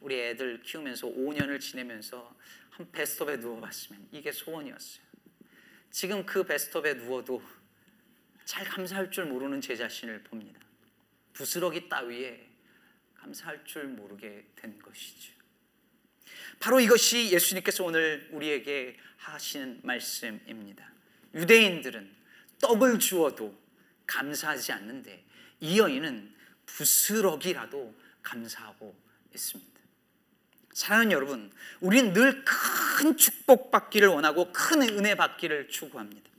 우리 0.00 0.20
애들 0.20 0.62
키우면서 0.62 1.08
5년을 1.08 1.58
지내면서 1.58 2.36
한 2.70 2.92
베스트업에 2.92 3.38
누워봤으면 3.38 4.08
이게 4.12 4.30
소원이었어요. 4.30 5.06
지금 5.90 6.26
그 6.26 6.44
베스트업에 6.44 6.94
누워도 6.94 7.42
잘 8.44 8.66
감사할 8.66 9.10
줄 9.10 9.24
모르는 9.24 9.62
제 9.62 9.74
자신을 9.74 10.22
봅니다. 10.24 10.60
부스러기 11.32 11.88
따위에 11.88 12.46
감사할 13.14 13.64
줄 13.64 13.84
모르게 13.84 14.44
된 14.56 14.78
것이죠. 14.78 15.32
바로 16.60 16.80
이것이 16.80 17.32
예수님께서 17.32 17.82
오늘 17.82 18.28
우리에게 18.30 18.98
하시는 19.16 19.80
말씀입니다. 19.82 20.92
유대인들은 21.34 22.14
떡을 22.60 22.98
주어도 22.98 23.65
감사하지 24.06 24.72
않는데 24.72 25.24
이 25.60 25.78
여인은 25.78 26.34
부스러기라도 26.66 27.94
감사하고 28.22 28.96
있습니다. 29.34 29.76
사랑하는 30.72 31.12
여러분, 31.12 31.52
우리는 31.80 32.12
늘 32.12 32.44
큰 32.96 33.16
축복 33.18 33.70
받기를 33.70 34.08
원하고 34.08 34.50
큰 34.52 34.80
은혜 34.80 35.14
받기를 35.14 35.68
추구합니다. 35.68 36.30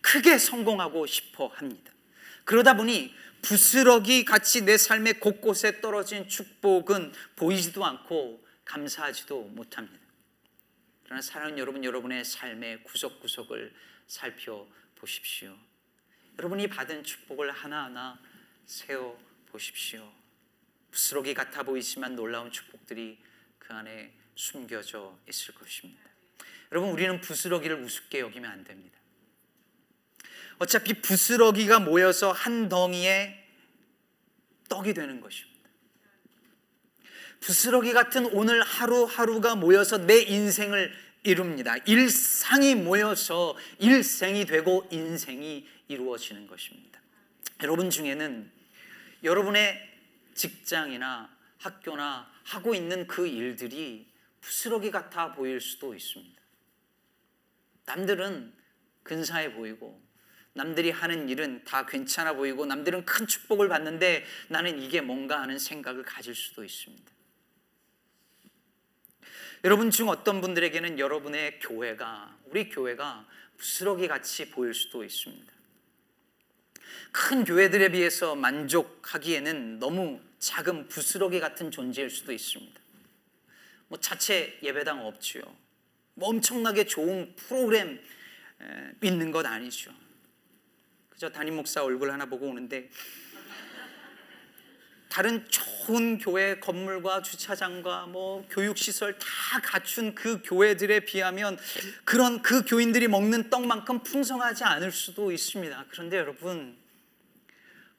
크게 0.00 0.38
성공하고 0.38 1.06
싶어 1.06 1.48
합니다. 1.48 1.92
그러다 2.44 2.76
보니 2.76 3.14
부스러기 3.42 4.24
같이 4.24 4.62
내 4.62 4.78
삶의 4.78 5.20
곳곳에 5.20 5.82
떨어진 5.82 6.28
축복은 6.28 7.12
보이지도 7.36 7.84
않고 7.84 8.42
감사하지도 8.64 9.42
못합니다. 9.42 9.98
그러나 11.04 11.20
사랑하는 11.20 11.58
여러분, 11.58 11.84
여러분의 11.84 12.24
삶의 12.24 12.82
구석구석을 12.84 13.74
살펴보십시오. 14.06 15.56
여러분이 16.38 16.68
받은 16.68 17.02
축복을 17.02 17.50
하나하나 17.50 18.18
세어 18.66 19.16
보십시오. 19.46 20.12
부스러기 20.90 21.34
같아 21.34 21.62
보이지만 21.62 22.14
놀라운 22.14 22.50
축복들이 22.50 23.18
그 23.58 23.72
안에 23.72 24.12
숨겨져 24.34 25.18
있을 25.28 25.54
것입니다. 25.54 26.02
여러분, 26.72 26.90
우리는 26.90 27.20
부스러기를 27.20 27.82
우습게 27.82 28.20
여기면 28.20 28.50
안 28.50 28.64
됩니다. 28.64 28.98
어차피 30.58 31.00
부스러기가 31.00 31.80
모여서 31.80 32.32
한 32.32 32.68
덩이에 32.68 33.44
떡이 34.68 34.94
되는 34.94 35.20
것입니다. 35.20 35.56
부스러기 37.40 37.92
같은 37.92 38.26
오늘 38.26 38.62
하루하루가 38.62 39.54
모여서 39.54 39.98
내 39.98 40.20
인생을 40.20 40.92
이룹니다. 41.22 41.76
일상이 41.86 42.74
모여서 42.74 43.56
일생이 43.78 44.46
되고 44.46 44.86
인생이 44.90 45.66
이루어지는 45.88 46.46
것입니다. 46.46 47.00
여러분 47.62 47.90
중에는 47.90 48.50
여러분의 49.22 49.96
직장이나 50.34 51.34
학교나 51.58 52.30
하고 52.44 52.74
있는 52.74 53.06
그 53.06 53.26
일들이 53.26 54.06
부스러기 54.40 54.90
같아 54.90 55.32
보일 55.32 55.60
수도 55.60 55.94
있습니다. 55.94 56.40
남들은 57.86 58.52
근사해 59.02 59.54
보이고 59.54 60.04
남들이 60.52 60.90
하는 60.90 61.28
일은 61.28 61.64
다 61.64 61.84
괜찮아 61.86 62.32
보이고 62.32 62.64
남들은 62.66 63.04
큰 63.04 63.26
축복을 63.26 63.68
받는데 63.68 64.24
나는 64.48 64.80
이게 64.80 65.00
뭔가 65.00 65.40
하는 65.42 65.58
생각을 65.58 66.02
가질 66.02 66.34
수도 66.34 66.64
있습니다. 66.64 67.12
여러분 69.64 69.90
중 69.90 70.08
어떤 70.08 70.40
분들에게는 70.40 70.98
여러분의 70.98 71.58
교회가 71.60 72.38
우리 72.46 72.68
교회가 72.68 73.26
부스러기 73.56 74.08
같이 74.08 74.50
보일 74.50 74.74
수도 74.74 75.04
있습니다. 75.04 75.55
큰 77.12 77.44
교회들에 77.44 77.90
비해서 77.90 78.34
만족하기에는 78.34 79.78
너무 79.78 80.20
작은 80.38 80.88
부스러기 80.88 81.40
같은 81.40 81.70
존재일 81.70 82.10
수도 82.10 82.32
있습니다. 82.32 82.80
뭐 83.88 83.98
자체 83.98 84.58
예배당 84.62 85.04
없지요. 85.06 85.42
뭐 86.14 86.28
엄청나게 86.30 86.84
좋은 86.84 87.34
프로그램 87.36 88.00
있는 89.02 89.30
것 89.30 89.44
아니죠. 89.46 89.92
그저 91.10 91.30
담임 91.30 91.56
목사 91.56 91.82
얼굴 91.82 92.10
하나 92.10 92.26
보고 92.26 92.46
오는데 92.46 92.90
다른 95.08 95.46
좋은 95.48 96.18
교회 96.18 96.58
건물과 96.58 97.22
주차장과 97.22 98.06
뭐 98.06 98.46
교육 98.50 98.76
시설 98.76 99.18
다 99.18 99.60
갖춘 99.62 100.14
그 100.14 100.42
교회들에 100.42 101.00
비하면 101.00 101.58
그런 102.04 102.42
그 102.42 102.64
교인들이 102.64 103.08
먹는 103.08 103.50
떡만큼 103.50 104.02
풍성하지 104.02 104.64
않을 104.64 104.92
수도 104.92 105.32
있습니다. 105.32 105.86
그런데 105.90 106.18
여러분 106.18 106.76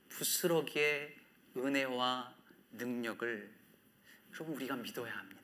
부스러기의 0.09 1.15
은혜와 1.55 2.33
능력을 2.73 3.49
여러분 4.33 4.55
우리가 4.55 4.75
믿어야 4.75 5.11
합니다. 5.11 5.37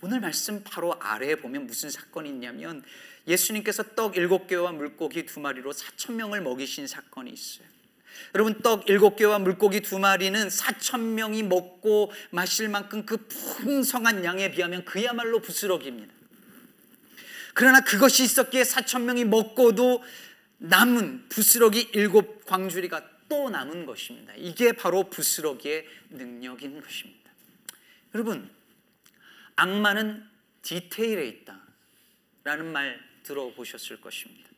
오늘 0.00 0.20
말씀 0.20 0.62
바로 0.64 0.94
아래에 1.00 1.36
보면 1.36 1.66
무슨 1.66 1.90
사건이 1.90 2.28
있냐면 2.28 2.84
예수님께서 3.26 3.94
떡 3.94 4.16
일곱 4.16 4.46
개와 4.46 4.72
물고기 4.72 5.24
두 5.24 5.40
마리로 5.40 5.72
사천 5.72 6.16
명을 6.16 6.42
먹이신 6.42 6.86
사건이 6.86 7.30
있어요. 7.30 7.73
여러분 8.34 8.60
떡 8.60 8.88
일곱 8.88 9.16
개와 9.16 9.38
물고기 9.38 9.80
두 9.80 9.98
마리는 9.98 10.50
사천 10.50 11.14
명이 11.14 11.42
먹고 11.44 12.12
마실 12.30 12.68
만큼 12.68 13.06
그 13.06 13.16
풍성한 13.28 14.24
양에 14.24 14.50
비하면 14.50 14.84
그야말로 14.84 15.40
부스러기입니다. 15.40 16.12
그러나 17.54 17.80
그것이 17.80 18.24
있었기에 18.24 18.64
사천 18.64 19.06
명이 19.06 19.24
먹고도 19.24 20.02
남은 20.58 21.28
부스러기 21.28 21.90
일곱 21.94 22.44
광주리가 22.46 23.08
또 23.28 23.50
남은 23.50 23.86
것입니다. 23.86 24.32
이게 24.36 24.72
바로 24.72 25.08
부스러기의 25.08 25.86
능력인 26.10 26.80
것입니다. 26.82 27.30
여러분, 28.14 28.50
악마는 29.56 30.28
디테일에 30.62 31.26
있다. 31.26 31.60
라는 32.44 32.72
말 32.72 33.00
들어보셨을 33.22 34.00
것입니다. 34.00 34.50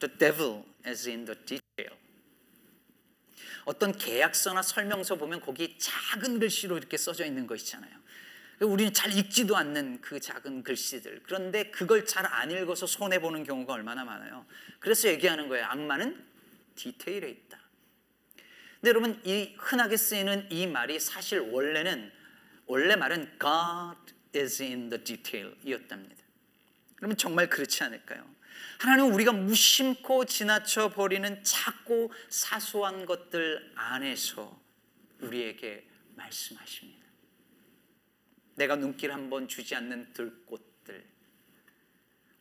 The 0.00 0.18
devil 0.18 0.64
is 0.84 1.08
in 1.08 1.24
the 1.24 1.38
detail. 1.44 2.01
어떤 3.64 3.96
계약서나 3.96 4.62
설명서 4.62 5.16
보면 5.16 5.40
거기 5.40 5.78
작은 5.78 6.38
글씨로 6.38 6.76
이렇게 6.76 6.96
써져 6.96 7.24
있는 7.24 7.46
거 7.46 7.54
있잖아요. 7.56 8.02
우리는 8.60 8.92
잘 8.92 9.12
읽지도 9.12 9.56
않는 9.56 10.00
그 10.00 10.20
작은 10.20 10.62
글씨들. 10.62 11.22
그런데 11.24 11.70
그걸 11.70 12.04
잘 12.04 12.26
안 12.26 12.50
읽어서 12.50 12.86
손해 12.86 13.20
보는 13.20 13.44
경우가 13.44 13.72
얼마나 13.72 14.04
많아요. 14.04 14.46
그래서 14.78 15.08
얘기하는 15.08 15.48
거예요. 15.48 15.66
악마는 15.66 16.24
디테일에 16.76 17.28
있다. 17.28 17.58
근데 18.80 18.88
여러분 18.88 19.20
이 19.24 19.54
흔하게 19.58 19.96
쓰이는 19.96 20.48
이 20.50 20.66
말이 20.66 20.98
사실 20.98 21.40
원래는 21.40 22.10
원래 22.66 22.96
말은 22.96 23.38
God 23.40 24.14
is 24.34 24.62
in 24.62 24.88
the 24.88 25.02
detail이었답니다. 25.02 26.22
그러면 26.96 27.16
정말 27.16 27.48
그렇지 27.48 27.82
않을까요? 27.84 28.24
하나님은 28.78 29.12
우리가 29.12 29.32
무심코 29.32 30.24
지나쳐 30.24 30.90
버리는 30.90 31.42
작고 31.42 32.12
사소한 32.28 33.06
것들 33.06 33.72
안에서 33.74 34.60
우리에게 35.20 35.86
말씀하십니다. 36.16 37.06
내가 38.54 38.76
눈길 38.76 39.12
한번 39.12 39.48
주지 39.48 39.74
않는 39.74 40.12
들꽃들. 40.12 41.04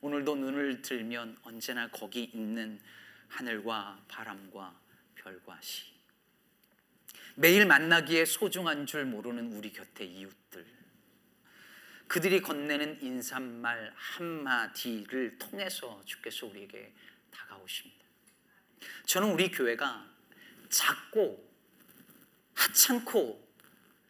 오늘도 0.02 0.36
눈을 0.36 0.82
들면 0.82 1.38
언제나 1.44 1.90
거기 1.90 2.24
있는 2.24 2.80
하늘과 3.28 4.06
바람과 4.08 4.80
별과 5.16 5.60
시. 5.62 5.92
매일 7.36 7.66
만나기에 7.66 8.26
소중한 8.26 8.86
줄 8.86 9.06
모르는 9.06 9.54
우리 9.54 9.72
곁의 9.72 10.08
이웃들. 10.08 10.81
그들이 12.12 12.42
건네는 12.42 13.02
인사말 13.02 13.94
한마디를 13.96 15.38
통해서 15.38 16.02
주께서 16.04 16.46
우리에게 16.46 16.92
다가오십니다. 17.32 18.06
저는 19.06 19.32
우리 19.32 19.50
교회가 19.50 20.06
작고 20.68 21.50
하찮고 22.54 23.48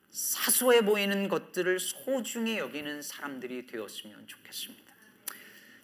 사소해 0.09 0.83
보이는 0.83 1.29
것들을 1.29 1.79
소중히 1.79 2.57
여기는 2.57 3.03
사람들이 3.03 3.67
되었으면 3.67 4.25
좋겠습니다. 4.25 4.95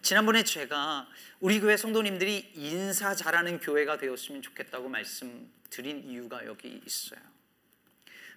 지난번에 0.02 0.42
제가 0.42 1.08
우리 1.38 1.60
교회 1.60 1.76
성도님들이 1.76 2.50
인사 2.56 3.14
잘하는 3.14 3.60
교회가 3.60 3.96
되었으면 3.96 4.42
좋겠다고 4.42 4.88
말씀드린 4.88 6.02
이유가 6.02 6.44
여기 6.46 6.82
있어요. 6.84 7.20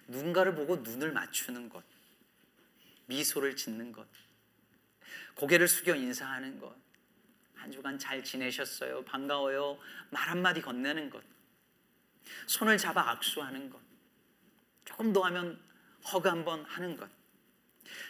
누군가를 0.06 0.54
보고 0.54 0.76
눈을 0.76 1.10
맞추는 1.10 1.68
것, 1.68 1.82
미소를 3.12 3.54
짓는 3.56 3.92
것, 3.92 4.06
고개를 5.34 5.68
숙여 5.68 5.94
인사하는 5.94 6.58
것, 6.58 6.74
한 7.54 7.70
주간 7.70 7.98
잘 7.98 8.24
지내셨어요? 8.24 9.04
반가워요? 9.04 9.78
말 10.10 10.28
한마디 10.28 10.62
건네는 10.62 11.10
것, 11.10 11.22
손을 12.46 12.78
잡아 12.78 13.10
악수하는 13.10 13.68
것, 13.68 13.78
조금 14.84 15.12
더 15.12 15.22
하면 15.24 15.60
허가 16.12 16.32
한번 16.32 16.64
하는 16.64 16.96
것. 16.96 17.08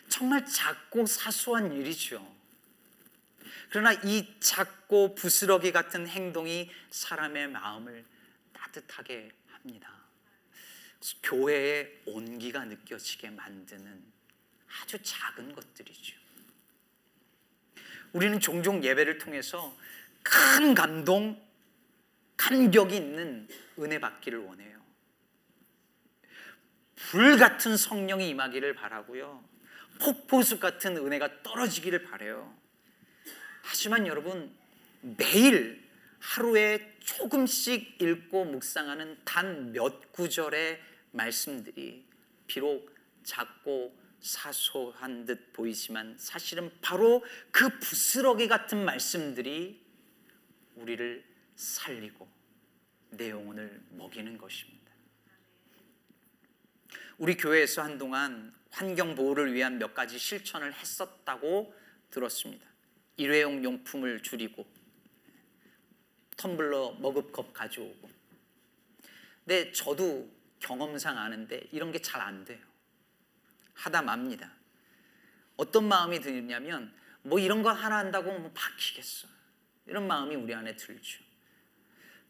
정말 0.08 0.46
작고 0.46 1.06
사소한 1.06 1.72
일이죠. 1.72 2.34
그러나 3.70 3.92
이 3.92 4.28
작고 4.38 5.14
부스러기 5.14 5.72
같은 5.72 6.06
행동이 6.06 6.70
사람의 6.90 7.48
마음을 7.48 8.04
따뜻하게 8.52 9.32
합니다. 9.48 9.90
교회의 11.22 12.02
온기가 12.06 12.64
느껴지게 12.64 13.30
만드는 13.30 14.12
아주 14.80 14.98
작은 15.02 15.54
것들이죠. 15.54 16.16
우리는 18.12 18.38
종종 18.40 18.82
예배를 18.82 19.18
통해서 19.18 19.76
큰 20.22 20.74
감동, 20.74 21.40
감격이 22.36 22.96
있는 22.96 23.48
은혜 23.78 23.98
받기를 23.98 24.38
원해요. 24.38 24.80
불 26.94 27.36
같은 27.36 27.76
성령이 27.76 28.28
임하기를 28.30 28.74
바라고요. 28.74 29.42
폭포수 29.98 30.58
같은 30.58 30.96
은혜가 30.96 31.42
떨어지기를 31.42 32.04
바래요. 32.04 32.54
하지만 33.62 34.06
여러분 34.06 34.54
매일 35.00 35.82
하루에 36.20 36.96
조금씩 37.00 38.00
읽고 38.00 38.44
묵상하는 38.44 39.18
단 39.24 39.72
몇 39.72 40.12
구절의 40.12 40.80
말씀들이 41.12 42.04
비록 42.46 42.94
작고 43.24 43.96
사소한 44.22 45.26
듯 45.26 45.52
보이지만 45.52 46.16
사실은 46.16 46.70
바로 46.80 47.24
그 47.50 47.68
부스러기 47.80 48.48
같은 48.48 48.84
말씀들이 48.84 49.84
우리를 50.76 51.24
살리고 51.56 52.28
내 53.10 53.30
영혼을 53.30 53.82
먹이는 53.90 54.38
것입니다. 54.38 54.90
우리 57.18 57.36
교회에서 57.36 57.82
한동안 57.82 58.54
환경 58.70 59.14
보호를 59.14 59.52
위한 59.52 59.78
몇 59.78 59.92
가지 59.92 60.18
실천을 60.18 60.72
했었다고 60.72 61.74
들었습니다. 62.10 62.66
일회용 63.16 63.62
용품을 63.62 64.22
줄이고 64.22 64.66
텀블러 66.36 66.96
머그컵 67.00 67.52
가져오고. 67.52 68.10
근데 69.44 69.72
저도 69.72 70.28
경험상 70.60 71.18
아는데 71.18 71.68
이런 71.72 71.92
게 71.92 71.98
잘 71.98 72.22
안 72.22 72.44
돼요. 72.44 72.71
하다 73.82 74.02
맙니다. 74.02 74.50
어떤 75.56 75.88
마음이 75.88 76.20
드냐면 76.20 76.94
뭐 77.22 77.38
이런 77.38 77.62
거 77.62 77.72
하나 77.72 77.98
한다고 77.98 78.38
뭐 78.38 78.52
박히겠어. 78.54 79.28
이런 79.86 80.06
마음이 80.06 80.36
우리 80.36 80.54
안에 80.54 80.76
들죠. 80.76 81.22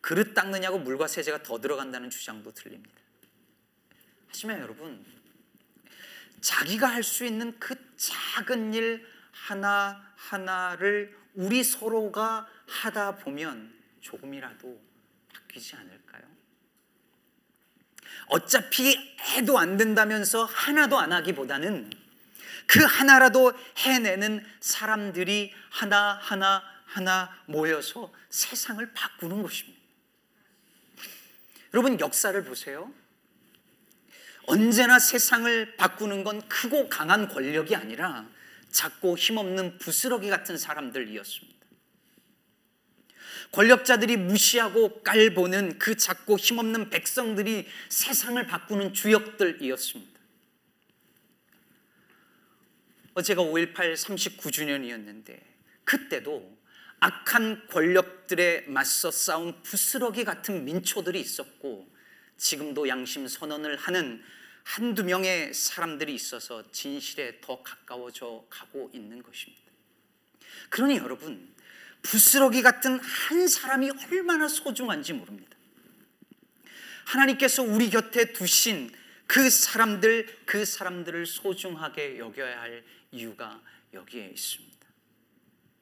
그릇 0.01 0.35
닦느냐고 0.35 0.79
물과 0.79 1.07
세제가 1.07 1.43
더 1.43 1.61
들어간다는 1.61 2.11
주장도 2.11 2.53
들립니다. 2.53 3.01
하지만 4.29 4.61
여러분, 4.61 5.05
자기가 6.41 6.89
할 6.89 7.03
수 7.03 7.25
있는 7.25 7.59
그 7.59 7.77
작은 7.97 8.73
일 8.75 9.07
하나하나를 9.33 11.17
우리 11.35 11.63
서로가 11.63 12.49
하다 12.67 13.17
보면 13.17 13.79
조금이라도 14.01 14.83
바뀌지 15.33 15.77
않을까요? 15.77 16.23
어차피 18.27 18.97
해도 19.37 19.59
안 19.59 19.77
된다면서 19.77 20.45
하나도 20.45 20.99
안 20.99 21.13
하기보다는 21.13 21.91
그 22.67 22.81
하나라도 22.85 23.53
해내는 23.79 24.45
사람들이 24.61 25.53
하나하나 25.71 26.63
하나 26.87 27.31
모여서 27.47 28.13
세상을 28.31 28.93
바꾸는 28.93 29.43
것입니다. 29.43 29.81
여러분 31.73 31.99
역사를 32.01 32.45
보세요. 32.45 32.93
언제나 34.45 34.99
세상을 34.99 35.77
바꾸는 35.77 36.25
건 36.25 36.47
크고 36.49 36.89
강한 36.89 37.29
권력이 37.29 37.75
아니라 37.75 38.27
작고 38.71 39.17
힘없는 39.17 39.79
부스러기 39.79 40.29
같은 40.29 40.59
사람들이었습니다. 40.59 41.62
권력자들이 43.53 44.17
무시하고 44.17 45.03
깔보는 45.03 45.79
그 45.79 45.97
작고 45.97 46.39
힘없는 46.39 46.89
백성들이 46.89 47.67
세상을 47.91 48.45
바꾸는 48.47 48.95
주역들이었습니다. 48.95 50.21
어제가 53.15 53.43
5.18 53.43 53.95
39주년이었는데 53.95 55.39
그때도 55.85 56.59
악한 57.01 57.67
권력들에 57.67 58.65
맞서 58.69 59.11
싸운 59.11 59.61
부스러기 59.63 60.25
같은 60.25 60.65
민초들이 60.65 61.21
있었고 61.21 61.93
지금도 62.39 62.89
양심 62.89 63.29
선언을 63.29 63.77
하는 63.77 64.23
한두 64.65 65.05
명의 65.05 65.53
사람들이 65.53 66.15
있어서 66.15 66.71
진실에 66.71 67.41
더 67.41 67.63
가까워져 67.63 68.47
가고 68.49 68.91
있는 68.95 69.23
것입니다. 69.23 69.63
그러니 70.71 70.97
여러분, 70.97 71.52
부스러기 72.03 72.63
같은 72.63 72.99
한 73.01 73.49
사람이 73.49 73.91
얼마나 74.11 74.49
소중한지 74.49 75.13
모릅니다. 75.13 75.57
하나님께서 77.05 77.63
우리 77.63 77.91
곁에 77.91 78.33
두신 78.33 78.91
그 79.27 79.49
사람들, 79.49 80.27
그 80.45 80.65
사람들을 80.65 81.27
소중하게 81.27 82.19
여겨야 82.19 82.61
할 82.61 82.85
이유가 83.13 83.61
여기에 83.95 84.29
있습니다. 84.29 84.73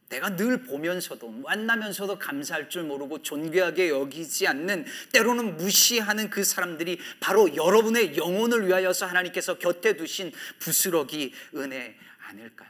내가 0.09 0.35
늘 0.35 0.65
보면서도 0.65 1.31
만나면서도 1.31 2.19
감사할 2.19 2.69
줄 2.69 2.83
모르고 2.83 3.23
존귀하게 3.23 3.91
여기지 3.91 4.47
않는 4.49 4.85
때로는 5.13 5.57
무시하는 5.57 6.31
그 6.31 6.43
사람들이 6.43 6.99
바로 7.21 7.55
여러분의 7.55 8.17
영혼을 8.17 8.67
위하여서 8.67 9.07
하나님께서 9.07 9.59
곁에 9.59 9.97
두신 9.97 10.33
부스러기 10.59 11.33
은혜 11.55 11.97
아닐까요? 12.27 12.69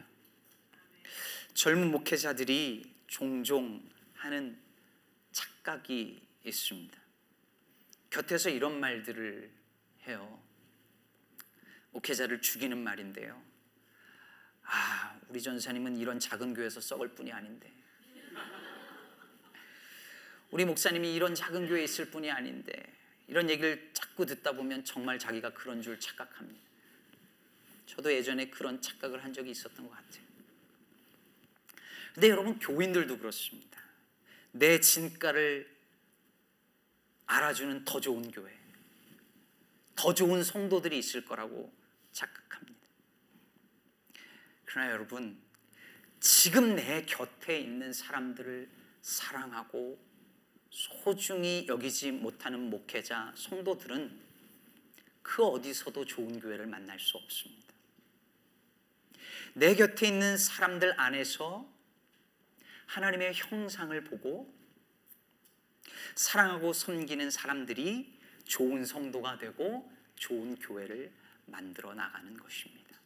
젊은 1.54 1.90
목회자들이 1.90 2.89
종종 3.10 3.82
하는 4.14 4.56
착각이 5.32 6.26
있습니다. 6.44 6.98
곁에서 8.08 8.48
이런 8.48 8.78
말들을 8.78 9.50
해요. 10.06 10.42
목회자를 11.90 12.40
죽이는 12.40 12.78
말인데요. 12.78 13.42
아, 14.62 15.20
우리 15.28 15.42
전사님은 15.42 15.96
이런 15.96 16.20
작은 16.20 16.54
교회에서 16.54 16.80
썩을 16.80 17.08
뿐이 17.08 17.32
아닌데. 17.32 17.72
우리 20.52 20.64
목사님이 20.64 21.12
이런 21.12 21.34
작은 21.34 21.66
교회에 21.66 21.84
있을 21.84 22.10
뿐이 22.10 22.30
아닌데. 22.30 22.72
이런 23.26 23.50
얘기를 23.50 23.90
자꾸 23.92 24.24
듣다 24.24 24.52
보면 24.52 24.84
정말 24.84 25.18
자기가 25.18 25.52
그런 25.52 25.82
줄 25.82 25.98
착각합니다. 25.98 26.60
저도 27.86 28.12
예전에 28.12 28.50
그런 28.50 28.80
착각을 28.80 29.24
한 29.24 29.32
적이 29.32 29.50
있었던 29.50 29.84
것 29.84 29.92
같아요. 29.92 30.29
근데 32.14 32.28
여러분, 32.28 32.58
교인들도 32.58 33.18
그렇습니다. 33.18 33.80
내 34.52 34.80
진가를 34.80 35.70
알아주는 37.26 37.84
더 37.84 38.00
좋은 38.00 38.30
교회, 38.30 38.52
더 39.94 40.12
좋은 40.12 40.42
성도들이 40.42 40.98
있을 40.98 41.24
거라고 41.24 41.72
착각합니다. 42.10 42.80
그러나 44.64 44.90
여러분 44.90 45.40
지금 46.20 46.76
내 46.76 47.04
곁에 47.04 47.60
있는 47.60 47.92
사람들을 47.92 48.68
사랑하고 49.00 49.98
소중히 50.70 51.66
여기지 51.68 52.12
못하는 52.12 52.70
목회자, 52.70 53.32
성도들은 53.36 54.20
그 55.22 55.44
어디서도 55.44 56.04
좋은 56.04 56.40
교회를 56.40 56.66
만날 56.66 56.98
수 56.98 57.16
없습니다. 57.16 57.74
내 59.54 59.74
곁에 59.74 60.08
있는 60.08 60.36
사람들 60.36 60.98
안에서 61.00 61.66
하나님의 62.90 63.32
형상을 63.34 64.02
보고 64.02 64.52
사랑하고 66.16 66.72
섬기는 66.72 67.30
사람들이 67.30 68.18
좋은 68.44 68.84
성도가 68.84 69.38
되고 69.38 69.88
좋은 70.16 70.56
교회를 70.56 71.12
만들어 71.46 71.94
나가는 71.94 72.36
것입니다. 72.36 72.98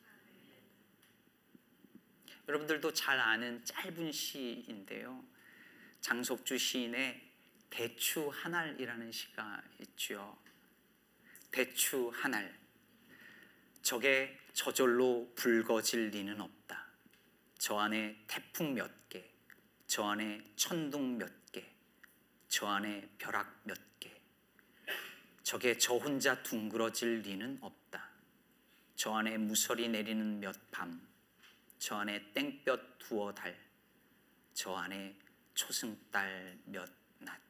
여러분들도 2.48 2.94
잘 2.94 3.20
아는 3.20 3.62
짧은 3.64 4.10
시인데요. 4.10 5.22
장석주 6.00 6.56
시인의 6.56 7.20
대추 7.68 8.30
한 8.32 8.54
알이라는 8.54 9.12
시가 9.12 9.62
있죠. 9.80 10.38
대추 11.50 12.10
한알. 12.14 12.58
적에 13.82 14.38
저절로 14.54 15.30
붉어질 15.34 16.08
리는 16.08 16.40
없다. 16.40 16.86
저 17.58 17.76
안에 17.78 18.24
태풍 18.26 18.72
몇 18.74 19.08
개, 19.10 19.33
저 19.94 20.08
안에 20.08 20.42
천둥 20.56 21.18
몇 21.18 21.52
개, 21.52 21.64
저 22.48 22.66
안에 22.66 23.10
벼락 23.16 23.60
몇 23.62 23.78
개. 24.00 24.10
적에 25.44 25.78
저 25.78 25.94
혼자 25.94 26.42
둥그러질 26.42 27.20
리는 27.20 27.58
없다. 27.60 28.10
저 28.96 29.14
안에 29.14 29.38
무설이 29.38 29.86
내리는 29.86 30.40
몇 30.40 30.56
밤, 30.72 31.00
저 31.78 31.94
안에 31.98 32.32
땡볕 32.32 32.98
두어 32.98 33.32
달, 33.32 33.56
저 34.52 34.74
안에 34.74 35.14
초승달 35.54 36.58
몇 36.64 36.90
낮. 37.20 37.40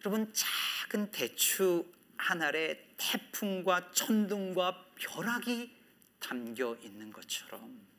여러분 0.00 0.32
작은 0.32 1.10
대추 1.10 1.84
한 2.16 2.40
알에 2.40 2.94
태풍과 2.96 3.92
천둥과 3.92 4.92
벼락이 4.94 5.76
담겨 6.18 6.74
있는 6.76 7.12
것처럼 7.12 7.95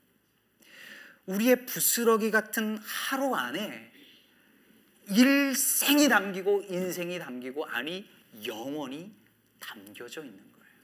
우리의 1.27 1.65
부스러기 1.65 2.31
같은 2.31 2.77
하루 2.77 3.35
안에 3.35 3.91
일생이 5.09 6.09
담기고 6.09 6.63
인생이 6.63 7.19
담기고 7.19 7.65
아니 7.65 8.09
영원히 8.45 9.13
담겨져 9.59 10.23
있는 10.23 10.39
거예요. 10.51 10.75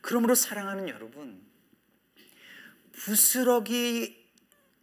그러므로 0.00 0.34
사랑하는 0.34 0.88
여러분, 0.88 1.40
부스러기 2.92 4.22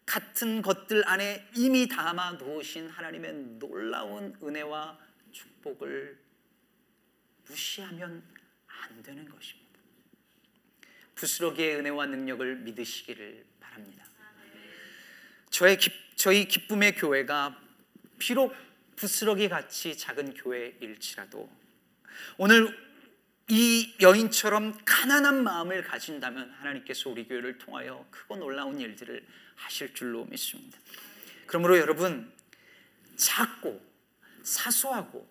같은 0.05 0.61
것들 0.61 1.07
안에 1.07 1.47
이미 1.55 1.87
담아 1.87 2.33
놓으신 2.33 2.89
하나님의 2.89 3.33
놀라운 3.59 4.35
은혜와 4.41 4.97
축복을 5.31 6.19
무시하면 7.47 8.23
안 8.67 9.03
되는 9.03 9.27
것입니다. 9.29 9.68
부스러기의 11.19 11.75
은혜와 11.75 12.05
능력을 12.05 12.55
믿으시기를 12.59 13.45
바랍니다. 13.59 14.05
저의 15.49 15.77
기, 15.77 15.91
저희 16.15 16.47
기쁨의 16.47 16.95
교회가 16.95 17.59
비록 18.17 18.55
부스러기 18.95 19.49
같이 19.49 19.97
작은 19.97 20.33
교회일지라도 20.33 21.49
오늘 22.37 22.77
이 23.49 23.95
여인처럼 23.99 24.77
가난한 24.85 25.43
마음을 25.43 25.83
가진다면 25.83 26.51
하나님께서 26.51 27.09
우리 27.09 27.27
교회를 27.27 27.57
통하여 27.57 28.05
크고 28.11 28.37
놀라운 28.37 28.79
일들을 28.79 29.25
하실 29.55 29.93
줄로 29.93 30.23
믿습니다. 30.25 30.77
그러므로 31.47 31.77
여러분 31.77 32.31
작고 33.17 33.81
사소하고 34.43 35.29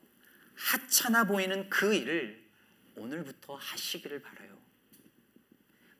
하찮아 0.55 1.25
보이는 1.25 1.71
그 1.71 1.95
일을 1.95 2.45
오늘부터 2.97 3.55
하시기를 3.55 4.21
바라요. 4.21 4.58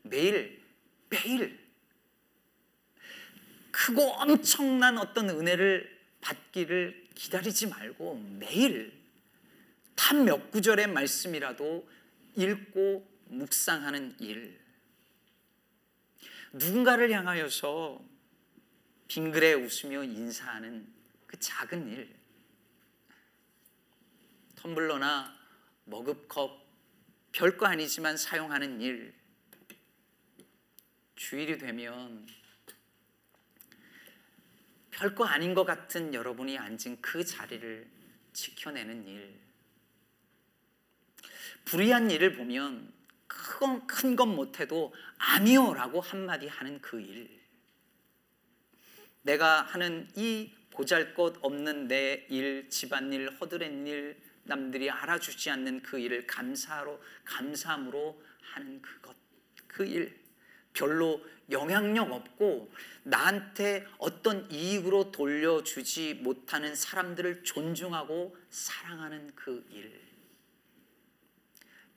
매일 0.09 0.63
매일 1.09 1.59
크고 3.71 4.03
엄청난 4.03 4.99
어떤 4.99 5.31
은혜를 5.31 5.99
받기를 6.21 7.09
기다리지 7.15 7.69
말고 7.69 8.17
매일 8.39 8.99
단 9.95 10.25
몇 10.25 10.51
구절의 10.53 10.87
말씀이라도 10.89 11.89
읽고 12.37 13.07
묵상하는 13.27 14.17
일. 14.21 14.59
누군가를 16.53 17.11
향하여서 17.11 18.01
빙그레 19.09 19.55
웃으며 19.55 20.05
인사하는 20.05 20.87
그 21.27 21.39
작은 21.39 21.91
일. 21.91 22.15
텀블러나 24.57 25.37
머그컵 25.85 26.65
별거 27.33 27.67
아니지만 27.67 28.17
사용하는 28.17 28.81
일. 28.81 29.18
주일이 31.19 31.59
되면 31.59 32.29
별거 34.91 35.25
아닌 35.25 35.53
것 35.53 35.65
같은 35.65 36.15
여러분이 36.15 36.57
앉은 36.57 37.03
그 37.03 37.25
자리를 37.25 37.89
지켜내는 38.33 39.07
일. 39.09 39.37
불의한 41.65 42.13
일을 42.13 42.35
보면 42.35 42.93
큰건 43.27 44.37
못해도 44.37 44.95
아니요라고 45.19 46.01
한마디 46.01 46.47
하는 46.47 46.81
그 46.81 47.01
일. 47.01 47.29
내가 49.23 49.63
하는 49.63 50.09
이 50.15 50.53
보잘것 50.71 51.39
없는 51.43 51.89
내 51.89 52.27
일, 52.31 52.71
집안일, 52.71 53.29
허드렛 53.41 53.73
일, 53.89 54.23
남들이 54.45 54.89
알아주지 54.89 55.51
않는 55.51 55.83
그 55.83 55.99
일을 55.99 56.29
감사로 56.29 57.03
감사함으로 57.25 58.23
하는 58.41 58.81
그것, 58.81 59.17
그 59.67 59.85
일. 59.85 60.28
별로 60.79 61.25
영향력 61.51 62.13
없고 62.13 62.71
나한테 63.05 63.87
어떤 63.99 64.51
이익으로 64.51 65.11
돌려주지 65.11 66.15
못하는 66.15 66.75
사람들을 66.75 67.43
존중하고 67.45 68.37
사랑하는 68.51 69.33
그 69.35 69.67
일. 69.71 70.09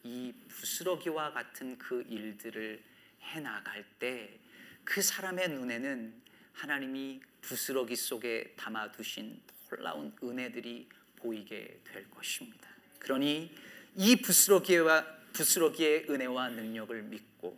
이 0.04 0.34
부스러기와 0.48 1.34
같은 1.34 1.78
그 1.78 2.04
일들을 2.08 2.82
해 3.22 3.40
나갈 3.40 3.86
때 4.00 4.42
그 4.84 5.02
사람의 5.02 5.50
눈에는 5.50 6.22
하나님이 6.54 7.22
부스러기 7.42 7.96
속에 7.96 8.54
담아 8.58 8.92
두신 8.92 9.42
놀라운 9.70 10.14
은혜들이 10.22 10.90
보이게 11.16 11.80
될 11.86 12.10
것입니다. 12.10 12.68
그러니 13.00 13.56
이 13.96 14.16
부스러기와 14.18 15.06
부스러기의 15.34 16.08
은혜와 16.10 16.50
능력을 16.50 17.02
믿고 17.04 17.58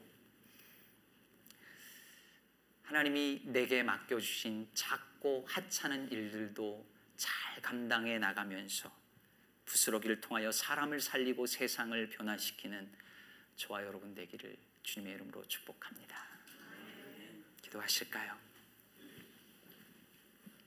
하나님이 2.93 3.41
내게 3.45 3.81
맡겨 3.81 4.19
주신 4.19 4.69
작고 4.75 5.45
하찮은 5.47 6.11
일들도 6.11 6.85
잘 7.17 7.59
감당해 7.59 8.19
나가면서 8.19 8.91
부스러기를 9.65 10.21
통하여 10.21 10.51
사람을 10.51 10.99
살리고 10.99 11.47
세상을 11.47 12.09
변화시키는 12.09 12.87
저와 13.55 13.83
여러분 13.83 14.13
되기를 14.13 14.55
주님의 14.83 15.15
이름으로 15.15 15.43
축복합니다. 15.47 16.23
기도하실까요? 17.63 18.42